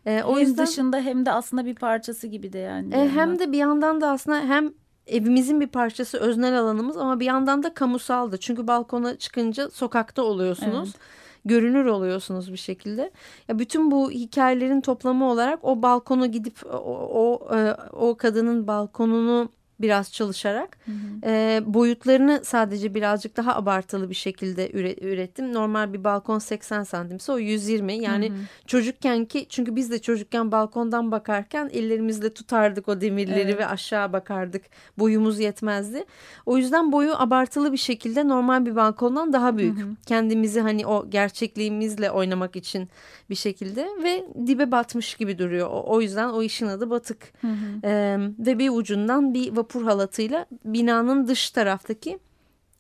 E, 0.06 0.24
o 0.24 0.32
hem 0.36 0.40
yüzden 0.40 0.68
dışında 0.68 1.00
hem 1.00 1.26
de 1.26 1.32
aslında 1.32 1.66
bir 1.66 1.76
parçası 1.76 2.28
gibi 2.28 2.54
de 2.54 2.60
yani. 2.60 2.96
E, 2.96 3.10
hem 3.10 3.40
de 3.40 3.52
bir 3.52 3.58
yandan 3.58 4.02
da 4.02 4.10
aslında 4.10 4.40
hem 4.40 4.74
evimizin 5.08 5.62
bir 5.62 5.68
parçası 5.68 6.18
öznel 6.18 6.60
alanımız 6.60 6.98
ama 6.98 7.20
bir 7.20 7.26
yandan 7.26 7.64
da 7.64 7.74
kamusaldı. 7.74 8.38
Çünkü 8.38 8.68
balkona 8.68 9.18
çıkınca 9.18 9.70
sokakta 9.70 10.24
oluyorsunuz. 10.24 10.90
Evet. 10.90 11.24
Görünür 11.46 11.86
oluyorsunuz 11.86 12.52
bir 12.52 12.58
şekilde. 12.58 13.12
Ya 13.48 13.60
bütün 13.60 13.92
bu 13.92 14.12
hikayelerin 14.12 14.82
toplamı 14.82 15.26
olarak 15.26 15.60
o 15.64 15.82
balkona 15.82 16.26
gidip 16.26 16.66
o, 16.66 16.78
o, 16.78 17.40
o, 17.50 17.56
e, 17.58 17.78
o 17.92 18.18
kadının 18.18 18.68
balkonunu 18.68 19.50
biraz 19.84 20.14
çalışarak 20.14 20.78
hı 20.86 20.92
hı. 20.92 21.30
E, 21.30 21.62
boyutlarını 21.66 22.42
sadece 22.44 22.96
birazcık 22.96 23.38
daha 23.38 23.56
abartılı 23.56 24.10
bir 24.10 24.16
şekilde 24.16 24.72
ürettim. 25.02 25.54
Normal 25.54 25.94
bir 25.94 26.04
balkon 26.04 26.40
80 26.40 26.84
santimse 26.84 27.32
o 27.32 27.38
120 27.40 27.94
yani 27.94 28.30
hı 28.30 28.34
hı. 28.34 28.38
çocukken 28.68 29.26
ki 29.26 29.46
çünkü 29.50 29.76
biz 29.76 29.92
de 29.92 30.02
çocukken 30.02 30.52
balkondan 30.52 31.12
bakarken 31.12 31.70
ellerimizle 31.74 32.34
tutardık 32.34 32.90
o 32.90 33.02
demirleri 33.02 33.40
evet. 33.40 33.60
ve 33.60 33.68
aşağı 33.68 34.14
bakardık 34.14 34.64
boyumuz 35.00 35.40
yetmezdi. 35.40 36.06
O 36.46 36.58
yüzden 36.58 36.92
boyu 36.92 37.16
abartılı 37.16 37.72
bir 37.72 37.78
şekilde 37.78 38.28
normal 38.28 38.66
bir 38.66 38.76
balkondan 38.76 39.34
daha 39.34 39.58
büyük. 39.58 39.80
Hı 39.80 39.84
hı. 39.84 39.90
Kendimizi 40.06 40.62
hani 40.62 40.88
o 40.88 41.10
gerçekliğimizle 41.10 42.12
oynamak 42.12 42.56
için 42.56 42.90
bir 43.30 43.36
şekilde 43.36 43.88
ve 44.04 44.26
dibe 44.48 44.72
batmış 44.72 45.16
gibi 45.16 45.38
duruyor. 45.38 45.70
O, 45.72 45.84
o 45.88 46.02
yüzden 46.02 46.30
o 46.30 46.44
işin 46.44 46.68
adı 46.68 46.90
batık. 46.90 47.34
Hı 47.42 47.48
hı. 47.48 47.88
E, 47.88 48.18
ve 48.40 48.60
bir 48.60 48.70
ucundan 48.70 49.34
bir 49.34 49.58
vapur 49.58 49.73
halatıyla 49.82 50.46
binanın 50.66 51.28
dış 51.28 51.52
taraftaki 51.52 52.20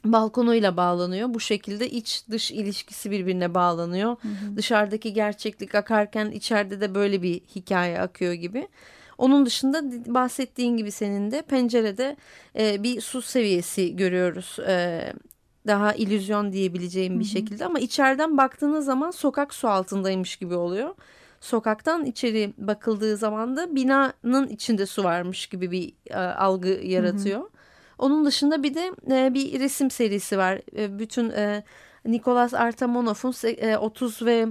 balkonuyla 0.05 0.77
bağlanıyor. 0.77 1.33
Bu 1.33 1.39
şekilde 1.39 1.89
iç 1.89 2.23
dış 2.29 2.51
ilişkisi 2.51 3.11
birbirine 3.11 3.53
bağlanıyor. 3.53 4.09
Hı 4.21 4.27
hı. 4.27 4.55
Dışarıdaki 4.55 5.13
gerçeklik 5.13 5.75
akarken 5.75 6.31
içeride 6.31 6.81
de 6.81 6.95
böyle 6.95 7.21
bir 7.21 7.41
hikaye 7.55 8.01
akıyor 8.01 8.33
gibi. 8.33 8.67
Onun 9.17 9.45
dışında 9.45 9.83
bahsettiğin 10.13 10.77
gibi 10.77 10.91
senin 10.91 11.31
de 11.31 11.41
pencerede 11.41 12.17
e, 12.59 12.83
bir 12.83 13.01
su 13.01 13.21
seviyesi 13.21 13.95
görüyoruz. 13.95 14.59
E, 14.67 15.13
daha 15.67 15.93
illüzyon 15.93 16.53
diyebileceğim 16.53 17.19
bir 17.19 17.25
hı 17.25 17.29
hı. 17.29 17.31
şekilde 17.31 17.65
ama 17.65 17.79
içeriden 17.79 18.37
baktığınız 18.37 18.85
zaman 18.85 19.11
sokak 19.11 19.53
su 19.53 19.67
altındaymış 19.67 20.35
gibi 20.35 20.55
oluyor 20.55 20.95
sokaktan 21.43 22.05
içeri 22.05 22.53
bakıldığı 22.57 23.17
zaman 23.17 23.57
da 23.57 23.75
binanın 23.75 24.47
içinde 24.47 24.85
su 24.85 25.03
varmış 25.03 25.47
gibi 25.47 25.71
bir 25.71 25.93
e, 26.09 26.15
algı 26.17 26.69
yaratıyor. 26.69 27.39
Hı 27.39 27.43
hı. 27.43 27.49
Onun 27.97 28.25
dışında 28.25 28.63
bir 28.63 28.73
de 28.73 28.91
e, 29.11 29.33
bir 29.33 29.59
resim 29.59 29.91
serisi 29.91 30.37
var. 30.37 30.61
E, 30.77 30.99
bütün 30.99 31.29
e, 31.29 31.63
Nicolas 32.05 32.53
Artamonov'un 32.53 33.33
e, 33.43 33.77
30 33.77 34.25
ve 34.25 34.47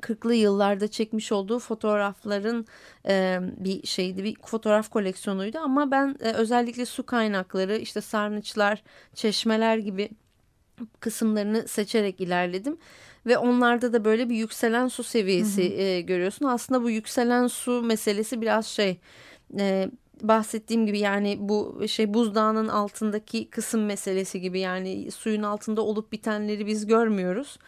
40'lı 0.00 0.34
yıllarda 0.34 0.88
çekmiş 0.88 1.32
olduğu 1.32 1.58
fotoğrafların 1.58 2.66
e, 3.08 3.38
bir 3.42 3.86
şeydi 3.86 4.24
bir 4.24 4.36
fotoğraf 4.46 4.88
koleksiyonuydu 4.88 5.58
ama 5.58 5.90
ben 5.90 6.16
e, 6.20 6.32
özellikle 6.32 6.86
su 6.86 7.06
kaynakları 7.06 7.76
işte 7.76 8.00
sarnıçlar 8.00 8.82
çeşmeler 9.14 9.76
gibi 9.76 10.10
kısımlarını 11.00 11.68
seçerek 11.68 12.20
ilerledim 12.20 12.78
ve 13.26 13.38
onlarda 13.38 13.92
da 13.92 14.04
böyle 14.04 14.28
bir 14.28 14.34
yükselen 14.34 14.88
su 14.88 15.02
seviyesi 15.02 15.70
hı 15.70 15.74
hı. 15.74 15.80
E, 15.80 16.00
görüyorsun. 16.00 16.46
Aslında 16.46 16.82
bu 16.82 16.90
yükselen 16.90 17.46
su 17.46 17.82
meselesi 17.82 18.40
biraz 18.40 18.66
şey 18.66 19.00
e, 19.58 19.90
bahsettiğim 20.22 20.86
gibi 20.86 20.98
yani 20.98 21.36
bu 21.40 21.84
şey 21.88 22.14
buzdağının 22.14 22.68
altındaki 22.68 23.50
kısım 23.50 23.84
meselesi 23.84 24.40
gibi 24.40 24.60
yani 24.60 25.10
suyun 25.10 25.42
altında 25.42 25.82
olup 25.82 26.12
bitenleri 26.12 26.66
biz 26.66 26.86
görmüyoruz. 26.86 27.58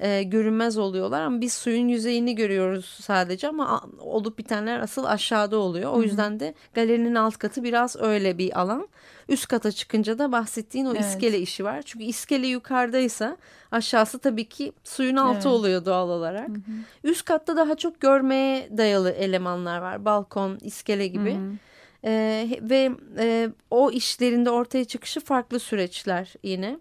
E, 0.00 0.22
görünmez 0.22 0.78
oluyorlar 0.78 1.22
ama 1.22 1.40
biz 1.40 1.52
suyun 1.52 1.88
yüzeyini 1.88 2.34
görüyoruz 2.34 2.98
sadece 3.02 3.48
ama 3.48 3.82
olup 3.98 4.38
bitenler 4.38 4.80
asıl 4.80 5.04
aşağıda 5.04 5.58
oluyor. 5.58 5.92
O 5.92 6.02
yüzden 6.02 6.40
de 6.40 6.54
galerinin 6.74 7.14
alt 7.14 7.36
katı 7.36 7.64
biraz 7.64 7.96
öyle 7.96 8.38
bir 8.38 8.60
alan. 8.60 8.88
Üst 9.28 9.48
kata 9.48 9.72
çıkınca 9.72 10.18
da 10.18 10.32
bahsettiğin 10.32 10.86
o 10.86 10.92
evet. 10.92 11.00
iskele 11.00 11.38
işi 11.38 11.64
var. 11.64 11.82
Çünkü 11.82 12.04
iskele 12.04 12.46
yukarıdaysa 12.46 13.36
aşağısı 13.70 14.18
tabii 14.18 14.48
ki 14.48 14.72
suyun 14.84 15.16
altı 15.16 15.34
evet. 15.34 15.46
oluyor 15.46 15.84
doğal 15.84 16.08
olarak. 16.08 16.48
Hı 16.48 16.52
hı. 16.52 16.60
Üst 17.04 17.24
katta 17.24 17.56
daha 17.56 17.74
çok 17.74 18.00
görmeye 18.00 18.68
dayalı 18.76 19.10
elemanlar 19.10 19.78
var. 19.78 20.04
Balkon, 20.04 20.58
iskele 20.62 21.06
gibi. 21.06 21.34
Hı 21.34 21.38
hı. 21.38 21.52
E, 22.04 22.48
ve 22.62 22.90
e, 23.18 23.48
o 23.70 23.90
işlerinde 23.90 24.50
ortaya 24.50 24.84
çıkışı 24.84 25.20
farklı 25.20 25.60
süreçler 25.60 26.34
yine. 26.42 26.78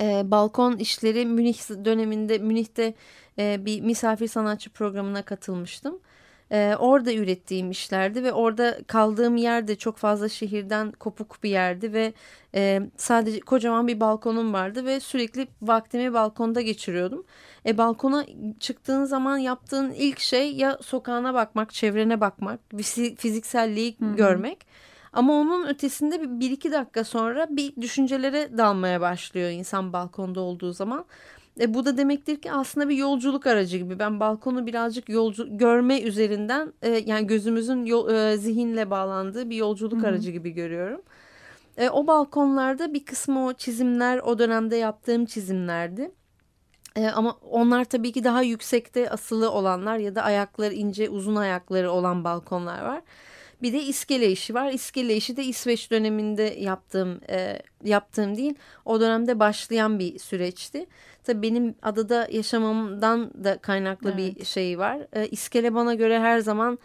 E, 0.00 0.30
balkon 0.30 0.76
işleri 0.76 1.26
Münih 1.26 1.84
döneminde 1.84 2.38
Münih'te 2.38 2.94
e, 3.38 3.64
bir 3.64 3.80
misafir 3.80 4.28
sanatçı 4.28 4.70
programına 4.70 5.22
katılmıştım. 5.22 6.00
E, 6.52 6.74
orada 6.78 7.12
ürettiğim 7.12 7.70
işlerdi 7.70 8.24
ve 8.24 8.32
orada 8.32 8.78
kaldığım 8.86 9.36
yer 9.36 9.68
de 9.68 9.76
çok 9.76 9.96
fazla 9.96 10.28
şehirden 10.28 10.92
kopuk 10.92 11.42
bir 11.42 11.50
yerdi 11.50 11.92
ve 11.92 12.12
e, 12.54 12.80
sadece 12.96 13.40
kocaman 13.40 13.88
bir 13.88 14.00
balkonum 14.00 14.52
vardı 14.52 14.84
ve 14.84 15.00
sürekli 15.00 15.48
vaktimi 15.62 16.12
balkonda 16.12 16.60
geçiriyordum. 16.60 17.24
E, 17.66 17.78
balkona 17.78 18.26
çıktığın 18.60 19.04
zaman 19.04 19.38
yaptığın 19.38 19.90
ilk 19.90 20.18
şey 20.18 20.52
ya 20.52 20.78
sokağına 20.82 21.34
bakmak, 21.34 21.72
çevrene 21.72 22.20
bakmak, 22.20 22.60
fizikselliği 23.16 23.96
Hı 23.98 24.04
-hı. 24.04 24.16
görmek. 24.16 24.66
Ama 25.12 25.32
onun 25.32 25.66
ötesinde 25.66 26.40
bir 26.40 26.50
iki 26.50 26.72
dakika 26.72 27.04
sonra 27.04 27.46
bir 27.50 27.76
düşüncelere 27.76 28.58
dalmaya 28.58 29.00
başlıyor 29.00 29.50
insan 29.50 29.92
balkonda 29.92 30.40
olduğu 30.40 30.72
zaman. 30.72 31.04
E, 31.60 31.74
bu 31.74 31.84
da 31.84 31.96
demektir 31.96 32.40
ki 32.40 32.52
aslında 32.52 32.88
bir 32.88 32.96
yolculuk 32.96 33.46
aracı 33.46 33.78
gibi. 33.78 33.98
Ben 33.98 34.20
balkonu 34.20 34.66
birazcık 34.66 35.08
yolcu 35.08 35.58
görme 35.58 36.00
üzerinden 36.00 36.72
e, 36.82 36.88
yani 36.88 37.26
gözümüzün 37.26 37.84
yol, 37.84 38.10
e, 38.10 38.36
zihinle 38.36 38.90
bağlandığı 38.90 39.50
bir 39.50 39.56
yolculuk 39.56 40.02
Hı 40.02 40.06
-hı. 40.06 40.08
aracı 40.08 40.30
gibi 40.30 40.50
görüyorum. 40.50 41.02
E, 41.76 41.90
o 41.90 42.06
balkonlarda 42.06 42.94
bir 42.94 43.04
kısmı 43.04 43.46
o 43.46 43.52
çizimler 43.52 44.18
o 44.18 44.38
dönemde 44.38 44.76
yaptığım 44.76 45.24
çizimlerdi. 45.24 46.10
E, 46.96 47.08
ama 47.08 47.36
onlar 47.50 47.84
tabii 47.84 48.12
ki 48.12 48.24
daha 48.24 48.42
yüksekte 48.42 49.10
asılı 49.10 49.50
olanlar 49.50 49.98
ya 49.98 50.14
da 50.14 50.22
ayakları 50.22 50.74
ince 50.74 51.08
uzun 51.08 51.36
ayakları 51.36 51.90
olan 51.90 52.24
balkonlar 52.24 52.82
var. 52.84 53.02
Bir 53.62 53.72
de 53.72 53.82
iskele 53.82 54.30
işi 54.30 54.54
var. 54.54 54.72
İskele 54.72 55.16
işi 55.16 55.36
de 55.36 55.44
İsveç 55.44 55.90
döneminde 55.90 56.42
yaptığım 56.42 57.20
e, 57.30 57.62
yaptığım 57.84 58.36
değil 58.36 58.54
o 58.84 59.00
dönemde 59.00 59.38
başlayan 59.38 59.98
bir 59.98 60.18
süreçti. 60.18 60.86
Tabii 61.24 61.42
benim 61.42 61.74
adada 61.82 62.28
yaşamamdan 62.30 63.30
da 63.44 63.58
kaynaklı 63.58 64.12
evet. 64.14 64.38
bir 64.38 64.44
şey 64.44 64.78
var. 64.78 64.98
E, 65.12 65.26
iskele 65.26 65.74
bana 65.74 65.94
göre 65.94 66.20
her 66.20 66.38
zaman 66.38 66.78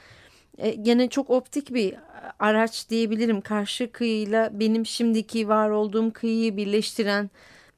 e, 0.57 0.71
gene 0.71 1.09
çok 1.09 1.29
optik 1.29 1.73
bir 1.73 1.95
araç 2.39 2.89
diyebilirim. 2.89 3.41
Karşı 3.41 3.91
kıyıyla 3.91 4.49
benim 4.59 4.85
şimdiki 4.85 5.49
var 5.49 5.69
olduğum 5.69 6.13
kıyıyı 6.13 6.57
birleştiren 6.57 7.29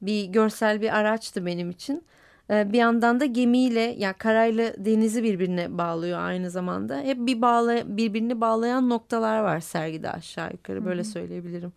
bir 0.02 0.26
görsel 0.26 0.82
bir 0.82 0.98
araçtı 0.98 1.46
benim 1.46 1.70
için. 1.70 2.04
E, 2.50 2.74
bir 2.74 2.78
yandan 2.78 3.20
da 3.20 3.26
gemiyle 3.26 3.80
ya 3.80 3.96
yani 3.98 4.14
karayla 4.14 4.74
denizi 4.78 5.24
birbirine 5.24 5.78
bağlıyor 5.78 6.20
aynı 6.20 6.50
zamanda. 6.50 7.02
Hep 7.02 7.18
bir 7.18 7.42
bağla 7.42 7.98
birbirini 7.98 8.42
bağlayan 8.42 8.90
noktalar 8.90 9.40
var 9.40 9.60
sergide 9.60 10.12
aşağı 10.12 10.52
yukarı 10.52 10.86
böyle 10.86 11.02
Hı 11.02 11.06
-hı. 11.06 11.12
söyleyebilirim 11.12 11.72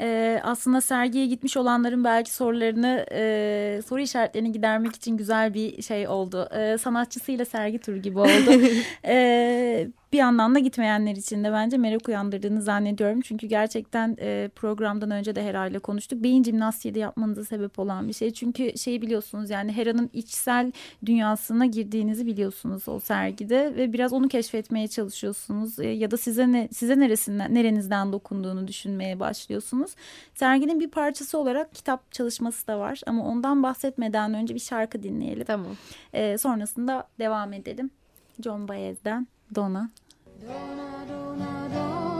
e, 0.00 0.40
aslında 0.44 0.80
sergiye 0.80 1.26
gitmiş 1.26 1.56
olanların 1.56 2.04
belki 2.04 2.34
sorularını 2.34 3.06
e, 3.12 3.80
soru 3.86 4.00
işaretlerini 4.00 4.52
gidermek 4.52 4.96
için 4.96 5.16
güzel 5.16 5.54
bir 5.54 5.82
şey 5.82 6.08
oldu. 6.08 6.48
E, 6.52 6.78
sanatçısıyla 6.78 7.44
sergi 7.44 7.78
turu 7.78 7.96
gibi 7.96 8.18
oldu. 8.18 8.62
e, 9.04 9.88
bir 10.12 10.18
yandan 10.18 10.54
da 10.54 10.58
gitmeyenler 10.58 11.16
için 11.16 11.44
de 11.44 11.52
bence 11.52 11.76
merak 11.76 12.08
uyandırdığını 12.08 12.62
zannediyorum. 12.62 13.20
Çünkü 13.20 13.46
gerçekten 13.46 14.16
e, 14.20 14.50
programdan 14.56 15.10
önce 15.10 15.34
de 15.34 15.42
Hera'yla 15.42 15.80
konuştuk. 15.80 16.22
Beyin 16.22 16.44
jimnastiği 16.44 16.94
de 16.94 16.98
yapmanıza 16.98 17.44
sebep 17.44 17.78
olan 17.78 18.08
bir 18.08 18.12
şey. 18.12 18.30
Çünkü 18.30 18.78
şeyi 18.78 19.02
biliyorsunuz 19.02 19.50
yani 19.50 19.72
Hera'nın 19.72 20.10
içsel 20.12 20.72
dünyasına 21.06 21.66
girdiğinizi 21.66 22.26
biliyorsunuz 22.26 22.88
o 22.88 23.00
sergide 23.00 23.76
ve 23.76 23.92
biraz 23.92 24.12
onu 24.12 24.28
keşfetmeye 24.28 24.88
çalışıyorsunuz. 24.88 25.78
E, 25.78 25.88
ya 25.88 26.10
da 26.10 26.16
size 26.16 26.52
ne 26.52 26.68
size 26.72 27.00
neresinden 27.00 27.54
nerenizden 27.54 28.12
dokunduğunu 28.12 28.68
düşünmeye 28.68 29.20
başlıyorsunuz. 29.20 29.94
Serginin 30.34 30.80
bir 30.80 30.90
parçası 30.90 31.38
olarak 31.38 31.74
kitap 31.74 32.12
çalışması 32.12 32.66
da 32.66 32.78
var 32.78 33.00
ama 33.06 33.24
ondan 33.24 33.62
bahsetmeden 33.62 34.34
önce 34.34 34.54
bir 34.54 34.60
şarkı 34.60 35.02
dinleyelim. 35.02 35.44
Tamam. 35.44 35.76
E, 36.12 36.38
sonrasında 36.38 37.08
devam 37.18 37.52
edelim. 37.52 37.90
John 38.44 38.68
Baez'den 38.68 39.26
Donna. 39.50 39.90
Donna, 40.40 41.04
Donna, 41.08 41.68
Donna. 41.72 42.17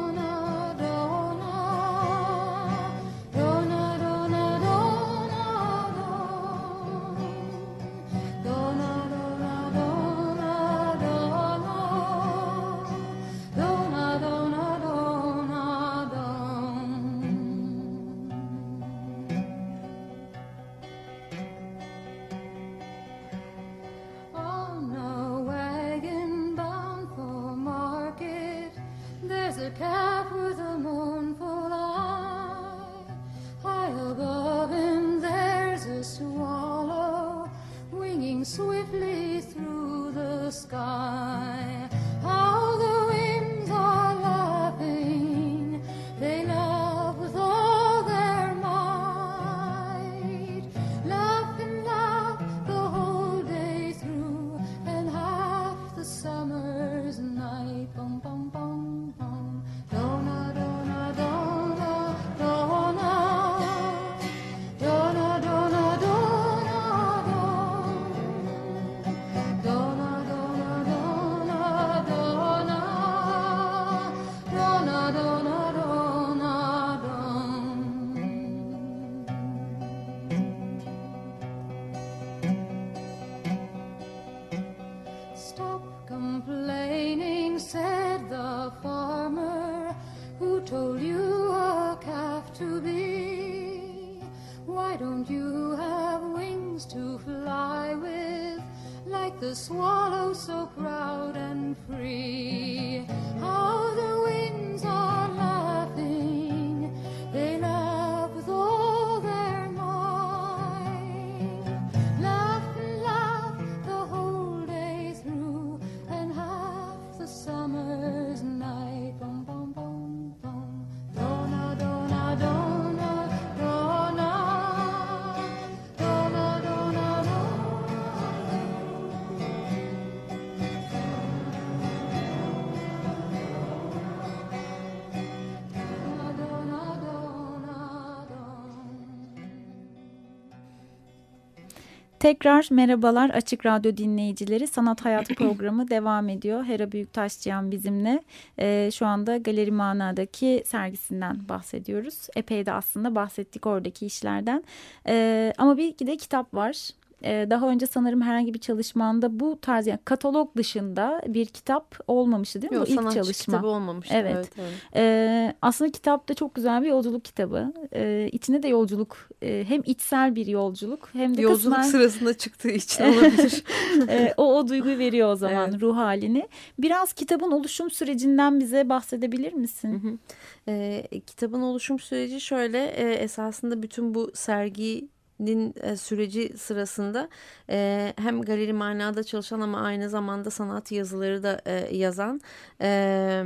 Tekrar 142.20 142.68
merhabalar 142.70 143.30
Açık 143.30 143.66
Radyo 143.66 143.96
dinleyicileri. 143.96 144.66
Sanat 144.66 145.04
Hayat 145.04 145.28
programı 145.36 145.90
devam 145.90 146.28
ediyor. 146.28 146.64
Hera 146.64 146.92
Büyüktaşçıyan 146.92 147.70
bizimle. 147.70 148.22
Ee, 148.58 148.90
şu 148.94 149.06
anda 149.06 149.36
Galeri 149.36 149.70
Mana'daki 149.70 150.62
sergisinden 150.66 151.48
bahsediyoruz. 151.48 152.26
Epey 152.36 152.66
de 152.66 152.72
aslında 152.72 153.14
bahsettik 153.14 153.66
oradaki 153.66 154.06
işlerden. 154.06 154.64
Ee, 155.08 155.52
ama 155.58 155.76
bir 155.76 155.98
de 155.98 156.16
kitap 156.16 156.54
var. 156.54 156.90
E, 157.22 157.46
daha 157.50 157.68
önce 157.68 157.86
sanırım 157.86 158.20
herhangi 158.20 158.54
bir 158.54 158.58
çalışmanda 158.58 159.40
bu 159.40 159.58
tarz 159.60 159.86
yani 159.86 159.98
katalog 160.04 160.56
dışında 160.56 161.22
bir 161.26 161.46
kitap 161.46 161.98
olmamıştı 162.06 162.62
değil 162.62 162.72
mi? 162.72 162.76
Yok, 162.76 162.88
bu 162.88 162.92
ilk 162.92 163.12
çalışma. 163.12 163.54
kitabı 163.54 163.66
olmamıştı. 163.66 164.14
Evet. 164.16 164.34
Evet. 164.34 164.48
evet. 164.58 164.72
Ee, 164.96 165.54
aslında 165.62 165.90
kitap 165.90 166.28
da 166.28 166.34
çok 166.34 166.54
güzel 166.54 166.82
bir 166.82 166.88
yolculuk 166.88 167.24
kitabı. 167.24 167.72
Ee, 167.94 168.28
içinde 168.32 168.62
de 168.62 168.68
yolculuk 168.68 169.28
e, 169.42 169.64
hem 169.68 169.82
içsel 169.86 170.34
bir 170.34 170.46
yolculuk 170.46 171.08
hem 171.12 171.36
de 171.36 171.42
Yolculuk 171.42 171.76
kısmen 171.76 171.90
sırasında 171.90 172.34
çıktığı 172.34 172.70
için 172.70 173.04
olabilir. 173.12 173.64
e, 174.08 174.34
o 174.36 174.54
o 174.58 174.68
duyguyu 174.68 174.98
veriyor 174.98 175.32
o 175.32 175.36
zaman 175.36 175.70
Evet. 175.70 175.82
ruh 175.82 175.96
halini. 175.96 176.48
Biraz 176.78 177.12
kitabın 177.12 177.50
oluşum 177.50 177.90
sürecinden 177.90 178.60
bize 178.60 178.88
bahsedebilir 178.88 179.52
misin? 179.52 180.20
E, 180.68 181.04
kitabın 181.26 181.62
oluşum 181.62 181.98
süreci 181.98 182.40
şöyle 182.40 182.86
e, 182.86 183.12
esasında 183.12 183.82
bütün 183.82 184.14
bu 184.14 184.30
serginin 184.34 185.17
e, 185.40 185.96
süreci 185.96 186.58
sırasında 186.58 187.28
e, 187.70 188.12
hem 188.16 188.42
galeri 188.42 188.72
manada 188.72 189.22
çalışan 189.24 189.60
ama 189.60 189.80
aynı 189.80 190.08
zamanda 190.08 190.50
sanat 190.50 190.92
yazıları 190.92 191.42
da 191.42 191.60
e, 191.66 191.96
yazan 191.96 192.40
e, 192.80 193.44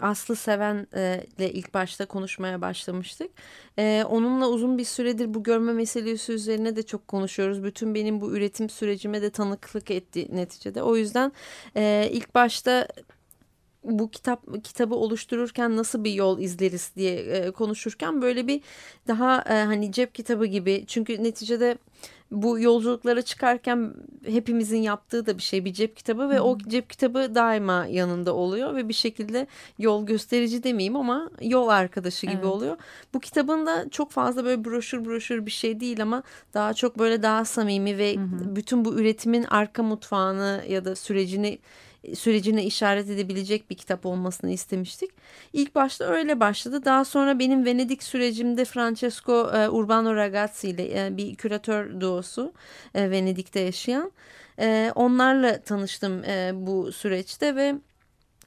Aslı 0.00 0.36
Seven 0.36 0.86
e, 0.94 1.26
ile 1.38 1.52
ilk 1.52 1.74
başta 1.74 2.06
konuşmaya 2.06 2.60
başlamıştık. 2.60 3.30
E, 3.78 4.04
onunla 4.08 4.48
uzun 4.48 4.78
bir 4.78 4.84
süredir 4.84 5.34
bu 5.34 5.42
görme 5.42 5.72
meselesi 5.72 6.32
üzerine 6.32 6.76
de 6.76 6.82
çok 6.82 7.08
konuşuyoruz. 7.08 7.64
Bütün 7.64 7.94
benim 7.94 8.20
bu 8.20 8.36
üretim 8.36 8.70
sürecime 8.70 9.22
de 9.22 9.30
tanıklık 9.30 9.90
etti 9.90 10.28
neticede. 10.32 10.82
O 10.82 10.96
yüzden 10.96 11.32
e, 11.76 12.08
ilk 12.12 12.34
başta 12.34 12.88
bu 13.84 14.10
kitap 14.10 14.64
kitabı 14.64 14.94
oluştururken 14.94 15.76
nasıl 15.76 16.04
bir 16.04 16.12
yol 16.12 16.38
izleriz 16.38 16.92
diye 16.96 17.14
e, 17.14 17.50
konuşurken 17.50 18.22
böyle 18.22 18.46
bir 18.46 18.60
daha 19.08 19.42
e, 19.42 19.64
hani 19.64 19.92
cep 19.92 20.14
kitabı 20.14 20.46
gibi 20.46 20.84
çünkü 20.86 21.22
neticede 21.22 21.78
bu 22.30 22.60
yolculuklara 22.60 23.22
çıkarken 23.22 23.94
hepimizin 24.26 24.78
yaptığı 24.78 25.26
da 25.26 25.36
bir 25.38 25.42
şey 25.42 25.64
bir 25.64 25.72
cep 25.72 25.96
kitabı 25.96 26.28
ve 26.28 26.40
o 26.40 26.58
cep 26.58 26.90
kitabı 26.90 27.34
daima 27.34 27.86
yanında 27.86 28.34
oluyor 28.34 28.74
ve 28.74 28.88
bir 28.88 28.94
şekilde 28.94 29.46
yol 29.78 30.06
gösterici 30.06 30.62
demeyeyim 30.62 30.96
ama 30.96 31.30
yol 31.40 31.68
arkadaşı 31.68 32.26
gibi 32.26 32.34
Evet. 32.34 32.44
oluyor. 32.44 32.76
Bu 33.14 33.20
kitabın 33.20 33.66
da 33.66 33.90
çok 33.90 34.10
fazla 34.10 34.44
böyle 34.44 34.64
broşür 34.64 35.04
broşür 35.04 35.46
bir 35.46 35.50
şey 35.50 35.80
değil 35.80 36.02
ama 36.02 36.22
daha 36.54 36.74
çok 36.74 36.98
böyle 36.98 37.22
daha 37.22 37.44
samimi 37.44 37.98
ve 37.98 38.14
bütün 38.56 38.84
bu 38.84 38.94
üretimin 38.94 39.44
arka 39.44 39.82
mutfağını 39.82 40.64
ya 40.68 40.84
da 40.84 40.96
sürecini 40.96 41.58
sürecine 42.14 42.64
işaret 42.64 43.10
edebilecek 43.10 43.70
bir 43.70 43.74
kitap 43.74 44.06
olmasını 44.06 44.50
istemiştik. 44.50 45.10
İlk 45.52 45.74
başta 45.74 46.04
öyle 46.04 46.40
başladı. 46.40 46.84
Daha 46.84 47.04
sonra 47.04 47.38
benim 47.38 47.64
Venedik 47.64 48.02
sürecimde 48.02 48.64
Francesco 48.64 49.50
e, 49.50 49.68
Urbano 49.68 50.14
Ragazzi 50.16 50.68
ile 50.68 51.06
e, 51.06 51.16
bir 51.16 51.34
küratör 51.34 52.00
duosu 52.00 52.52
e, 52.94 53.10
Venedik'te 53.10 53.60
yaşayan. 53.60 54.12
E, 54.58 54.92
onlarla 54.94 55.62
tanıştım 55.62 56.24
e, 56.24 56.50
bu 56.54 56.92
süreçte 56.92 57.56
ve 57.56 57.74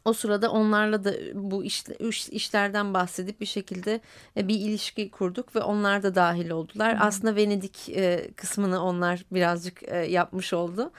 o 0.05 0.13
sırada 0.13 0.51
onlarla 0.51 1.03
da 1.03 1.13
bu 1.33 1.63
iş, 1.63 1.83
iş- 1.99 2.29
işlerden 2.29 2.93
bahsedip 2.93 3.41
bir 3.41 3.45
şekilde 3.45 4.01
e, 4.37 4.47
bir 4.47 4.55
ilişki 4.55 5.11
kurduk 5.11 5.55
ve 5.55 5.59
onlar 5.59 6.03
da 6.03 6.15
dahil 6.15 6.49
oldular. 6.49 6.97
Aslında 6.99 7.35
Venedik 7.35 7.89
e, 7.89 8.31
kısmını 8.35 8.83
onlar 8.83 9.25
birazcık 9.31 9.83
e, 9.83 9.97
yapmış 9.97 10.53
oldu. 10.53 10.91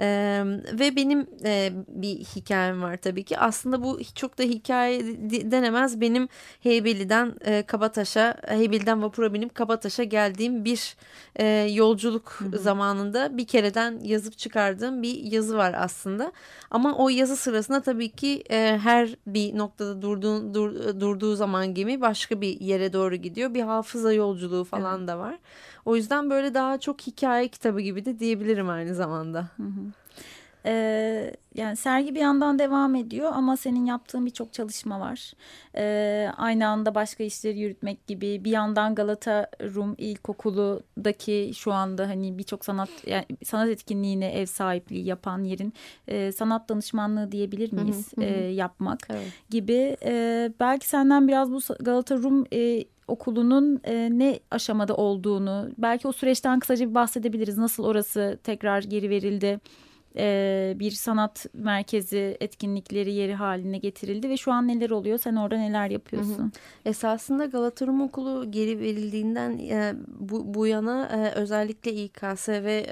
Ee, 0.00 0.42
ve 0.72 0.96
benim 0.96 1.26
e, 1.44 1.72
bir 1.88 2.16
hikayem 2.16 2.82
var 2.82 2.96
tabii 2.96 3.24
ki. 3.24 3.38
Aslında 3.38 3.82
bu 3.82 4.00
çok 4.14 4.38
da 4.38 4.42
hikaye 4.42 5.00
de- 5.06 5.50
denemez. 5.50 6.00
Benim 6.00 6.28
Heybeli'den 6.60 7.34
e, 7.40 7.62
Kabataş'a, 7.62 8.36
Heybeli'den 8.48 9.02
vapura 9.02 9.34
binip 9.34 9.54
Kabataş'a 9.54 10.04
geldiğim 10.04 10.64
bir 10.64 10.96
e, 11.36 11.46
yolculuk 11.72 12.38
zamanında 12.54 13.36
bir 13.36 13.46
kereden 13.46 14.00
yazıp 14.02 14.38
çıkardığım 14.38 15.02
bir 15.02 15.14
yazı 15.24 15.56
var 15.56 15.74
aslında. 15.78 16.32
Ama 16.70 16.96
o 16.96 17.08
yazı 17.08 17.36
sırasında 17.36 17.82
tabii 17.82 18.08
ki 18.10 18.44
e, 18.50 18.78
her 18.82 19.16
bir 19.26 19.58
noktada 19.58 20.02
durduğu, 20.02 20.54
dur- 20.54 21.00
durduğu 21.00 21.36
zaman 21.36 21.74
gemi 21.74 22.00
başka 22.00 22.40
bir 22.40 22.60
yere 22.60 22.92
doğru 22.92 23.16
gidiyor. 23.16 23.54
Bir 23.54 23.62
hafıza 23.62 24.12
yolculuğu 24.12 24.64
falan 24.64 25.08
da 25.08 25.18
var. 25.18 25.38
O 25.84 25.96
yüzden 25.96 26.30
böyle 26.30 26.54
daha 26.54 26.80
çok 26.80 27.00
hikaye 27.00 27.48
kitabı 27.48 27.80
gibi 27.80 28.04
de 28.04 28.18
diyebilirim 28.18 28.68
aynı 28.68 28.94
zamanda. 28.94 29.48
Ee, 30.66 31.32
yani 31.54 31.76
sergi 31.76 32.14
bir 32.14 32.20
yandan 32.20 32.58
devam 32.58 32.94
ediyor 32.94 33.32
ama 33.34 33.56
senin 33.56 33.84
yaptığın 33.84 34.26
birçok 34.26 34.52
çalışma 34.52 35.00
var. 35.00 35.32
Ee, 35.76 36.30
aynı 36.36 36.68
anda 36.68 36.94
başka 36.94 37.24
işleri 37.24 37.58
yürütmek 37.58 38.06
gibi 38.06 38.44
bir 38.44 38.50
yandan 38.50 38.94
Galata 38.94 39.50
Rum 39.74 39.94
İlkokulu'daki 39.98 41.52
şu 41.54 41.72
anda 41.72 42.08
hani 42.08 42.38
birçok 42.38 42.64
sanat 42.64 42.88
yani 43.06 43.24
sanat 43.44 43.68
etkinliğine 43.68 44.32
ev 44.32 44.46
sahipliği 44.46 45.04
yapan 45.04 45.44
yerin 45.44 45.72
e, 46.08 46.32
sanat 46.32 46.68
danışmanlığı 46.68 47.32
diyebilir 47.32 47.72
miyiz 47.72 48.12
hı 48.14 48.20
hı. 48.20 48.24
e, 48.24 48.52
yapmak 48.52 48.98
Evet. 49.10 49.26
gibi. 49.50 49.96
E, 50.04 50.52
belki 50.60 50.88
senden 50.88 51.28
biraz 51.28 51.52
bu 51.52 51.60
Galata 51.80 52.16
Rum 52.16 52.46
e, 52.52 52.84
okulunun 53.08 53.80
e, 53.84 54.08
ne 54.12 54.40
aşamada 54.50 54.94
olduğunu 54.94 55.68
belki 55.78 56.08
o 56.08 56.12
süreçten 56.12 56.60
kısaca 56.60 56.88
bir 56.90 56.94
bahsedebiliriz. 56.94 57.58
Nasıl 57.58 57.84
orası 57.84 58.38
tekrar 58.44 58.82
geri 58.82 59.10
verildi? 59.10 59.60
E, 60.16 60.76
bir 60.78 60.90
sanat 60.90 61.46
merkezi 61.54 62.36
etkinlikleri 62.40 63.12
yeri 63.12 63.34
haline 63.34 63.78
getirildi 63.78 64.28
ve 64.28 64.36
şu 64.36 64.52
an 64.52 64.68
neler 64.68 64.90
oluyor? 64.90 65.18
Sen 65.18 65.36
orada 65.36 65.56
neler 65.56 65.90
yapıyorsun? 65.90 66.52
Esasında 66.84 67.46
Galata 67.46 67.86
Rum 67.86 68.00
Okulu 68.00 68.50
geri 68.50 68.80
verildiğinden 68.80 69.58
e, 69.58 69.94
bu, 70.08 70.54
bu 70.54 70.66
yana 70.66 71.06
e, 71.06 71.30
özellikle 71.34 71.92
İKS 71.92 72.48
ve 72.48 72.86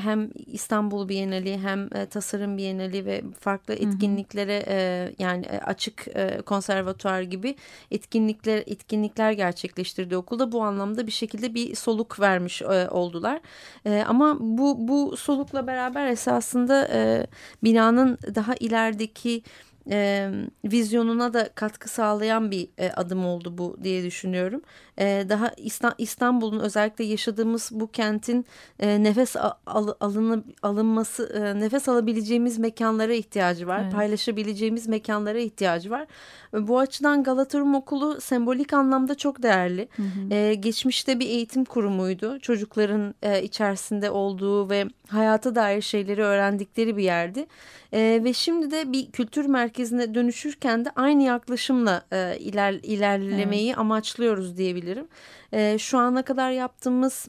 hem 0.00 0.30
İstanbul 0.46 1.08
Bienali 1.08 1.58
hem 1.58 1.88
e, 1.94 2.06
Tasarım 2.06 2.56
Bienali 2.56 3.06
ve 3.06 3.22
farklı 3.40 3.74
etkinliklere 3.74 4.64
e, 4.68 5.10
yani 5.18 5.46
e, 5.46 5.58
açık 5.58 6.08
e, 6.08 6.42
konservatuar 6.42 7.22
gibi 7.22 7.56
etkinlikler 7.90 8.62
etkinlikler 8.66 9.32
gerçekleştirdi 9.32 10.16
okulda. 10.16 10.52
Bu 10.52 10.62
anlamda 10.62 11.06
bir 11.06 11.12
şekilde 11.12 11.54
bir 11.54 11.74
soluk 11.74 12.20
vermiş 12.20 12.62
e, 12.62 12.88
oldular. 12.90 13.40
E, 13.84 14.04
ama 14.08 14.36
bu 14.40 14.88
bu 14.88 15.16
solukla 15.16 15.66
beraber 15.66 16.06
esasında 16.06 16.88
e, 16.92 17.26
binanın 17.64 18.18
daha 18.34 18.54
ilerideki 18.54 19.42
e, 19.90 20.30
vizyonuna 20.64 21.34
da 21.34 21.48
katkı 21.54 21.88
sağlayan 21.88 22.50
bir 22.50 22.68
e, 22.78 22.90
adım 22.90 23.26
oldu 23.26 23.58
bu 23.58 23.76
diye 23.82 24.04
düşünüyorum. 24.04 24.62
E, 25.00 25.24
daha 25.28 25.48
İsta- 25.56 25.94
İstanbul'un 25.98 26.60
özellikle 26.60 27.04
yaşadığımız 27.04 27.68
bu 27.72 27.86
kentin 27.90 28.46
e, 28.80 29.02
nefes 29.02 29.36
al- 29.36 29.94
alını- 30.00 30.42
alınması, 30.62 31.32
e, 31.34 31.60
nefes 31.60 31.88
alabileceğimiz 31.88 32.58
mekanlara 32.58 33.12
ihtiyacı 33.12 33.66
var. 33.66 33.80
Evet. 33.82 33.92
Paylaşabileceğimiz 33.92 34.88
mekanlara 34.88 35.38
ihtiyacı 35.38 35.90
var. 35.90 36.06
E, 36.54 36.68
Bu 36.68 36.78
açıdan 36.78 37.22
Galata 37.22 37.58
Rum 37.58 37.74
Okulu 37.74 38.20
sembolik 38.20 38.72
anlamda 38.72 39.14
çok 39.14 39.42
değerli. 39.42 39.88
E, 40.30 40.54
geçmişte 40.54 41.20
bir 41.20 41.26
eğitim 41.26 41.64
kurumuydu. 41.64 42.38
Çocukların 42.38 43.14
e, 43.22 43.42
içerisinde 43.42 44.10
olduğu 44.10 44.70
ve 44.70 44.84
hayata 45.08 45.54
dair 45.54 45.82
şeyleri 45.82 46.22
öğrendikleri 46.22 46.96
bir 46.96 47.02
yerdi. 47.02 47.46
E, 47.92 48.20
ve 48.24 48.32
şimdi 48.32 48.70
de 48.70 48.92
bir 48.92 49.10
kültür 49.10 49.46
merkezine 49.46 50.14
dönüşürken 50.14 50.84
de 50.84 50.90
aynı 50.96 51.22
yaklaşımla 51.22 52.02
e, 52.12 52.36
iler, 52.38 52.72
ilerlemeyi 52.72 53.76
amaçlıyoruz 53.76 54.58
diyebilirim. 54.90 55.08
E, 55.52 55.78
şu 55.78 55.98
ana 55.98 56.22
kadar 56.22 56.50
yaptığımız 56.50 57.28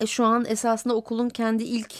e, 0.00 0.06
şu 0.06 0.24
an 0.24 0.44
esasında 0.44 0.94
okulun 0.94 1.28
kendi 1.28 1.64
ilk 1.64 1.94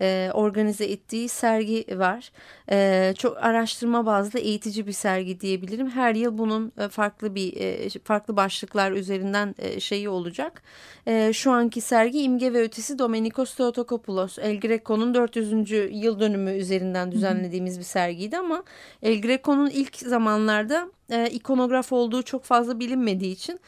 e, 0.00 0.30
organize 0.34 0.84
ettiği 0.84 1.28
sergi 1.28 1.86
var. 1.98 2.32
E, 2.70 3.14
çok 3.18 3.36
araştırma 3.36 4.06
bazlı 4.06 4.38
eğitici 4.38 4.86
bir 4.86 4.92
sergi 4.92 5.40
diyebilirim. 5.40 5.90
Her 5.90 6.14
yıl 6.14 6.38
bunun 6.38 6.72
e, 6.78 6.88
farklı 6.88 7.34
bir 7.34 7.56
e, 7.56 7.88
farklı 8.04 8.36
başlıklar 8.36 8.92
üzerinden 8.92 9.54
e, 9.58 9.80
şeyi 9.80 10.08
olacak. 10.08 10.62
E, 11.06 11.32
şu 11.32 11.50
anki 11.50 11.80
sergi 11.80 12.22
İmge 12.22 12.52
ve 12.52 12.62
Ötesi 12.62 12.98
Domenikos 12.98 13.54
Theotokopoulos 13.54 14.38
El 14.38 14.60
Greco'nun 14.60 15.14
400. 15.14 15.70
yıl 16.04 16.20
dönümü 16.20 16.52
üzerinden 16.52 17.12
düzenlediğimiz 17.12 17.78
bir 17.78 17.84
sergiydi 17.84 18.38
ama 18.38 18.64
El 19.02 19.20
Greco'nun 19.20 19.70
ilk 19.70 19.96
zamanlarda 19.96 20.88
e, 21.10 21.30
ikonograf 21.30 21.92
olduğu 21.92 22.22
çok 22.22 22.44
fazla 22.44 22.80
bilinmediği 22.80 23.32
için 23.32 23.60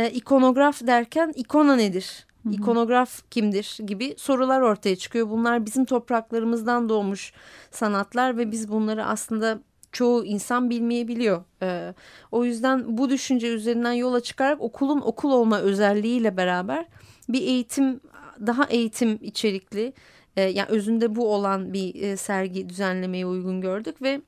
e, 0.00 0.10
ikonograf 0.10 0.86
derken 0.86 1.32
ikona 1.36 1.76
nedir? 1.76 2.26
İkonograf 2.50 3.30
kimdir 3.30 3.78
gibi 3.86 4.14
sorular 4.18 4.60
ortaya 4.60 4.96
çıkıyor. 4.96 5.30
Bunlar 5.30 5.66
bizim 5.66 5.84
topraklarımızdan 5.84 6.88
doğmuş 6.88 7.32
sanatlar 7.70 8.38
ve 8.38 8.52
biz 8.52 8.68
bunları 8.68 9.04
aslında 9.04 9.60
çoğu 9.92 10.24
insan 10.24 10.70
bilmeyebiliyor. 10.70 11.44
Ee, 11.62 11.94
o 12.32 12.44
yüzden 12.44 12.98
bu 12.98 13.10
düşünce 13.10 13.48
üzerinden 13.48 13.92
yola 13.92 14.20
çıkarak 14.20 14.60
okulun 14.60 15.00
okul 15.00 15.30
olma 15.30 15.60
özelliğiyle 15.60 16.36
beraber 16.36 16.86
bir 17.28 17.42
eğitim 17.42 18.00
daha 18.46 18.64
eğitim 18.64 19.18
içerikli 19.22 19.92
e, 20.36 20.42
yani 20.42 20.68
özünde 20.68 21.16
bu 21.16 21.34
olan 21.34 21.72
bir 21.72 22.02
e, 22.02 22.16
sergi 22.16 22.68
düzenlemeye 22.68 23.26
uygun 23.26 23.60
gördük 23.60 24.02
ve 24.02 24.20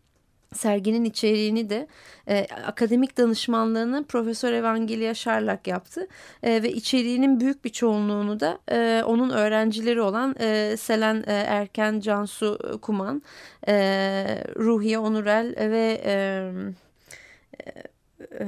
serginin 0.52 1.04
içeriğini 1.04 1.70
de 1.70 1.86
e, 2.28 2.46
akademik 2.66 3.18
danışmanlığını 3.18 4.04
Profesör 4.04 4.52
Evangelia 4.52 5.14
Sharlak 5.14 5.66
yaptı 5.66 6.08
e, 6.42 6.62
ve 6.62 6.72
içeriğinin 6.72 7.40
büyük 7.40 7.64
bir 7.64 7.70
çoğunluğunu 7.70 8.40
da 8.40 8.58
e, 8.70 9.02
onun 9.06 9.30
öğrencileri 9.30 10.00
olan 10.00 10.36
e, 10.40 10.76
Selen 10.76 11.24
e, 11.26 11.32
Erken, 11.32 12.00
Cansu 12.00 12.78
Kuman, 12.82 13.22
e, 13.68 13.74
Ruhiye 14.56 14.98
Onurel 14.98 15.54
ve 15.58 16.02
e, 16.04 16.14
e, 18.40 18.44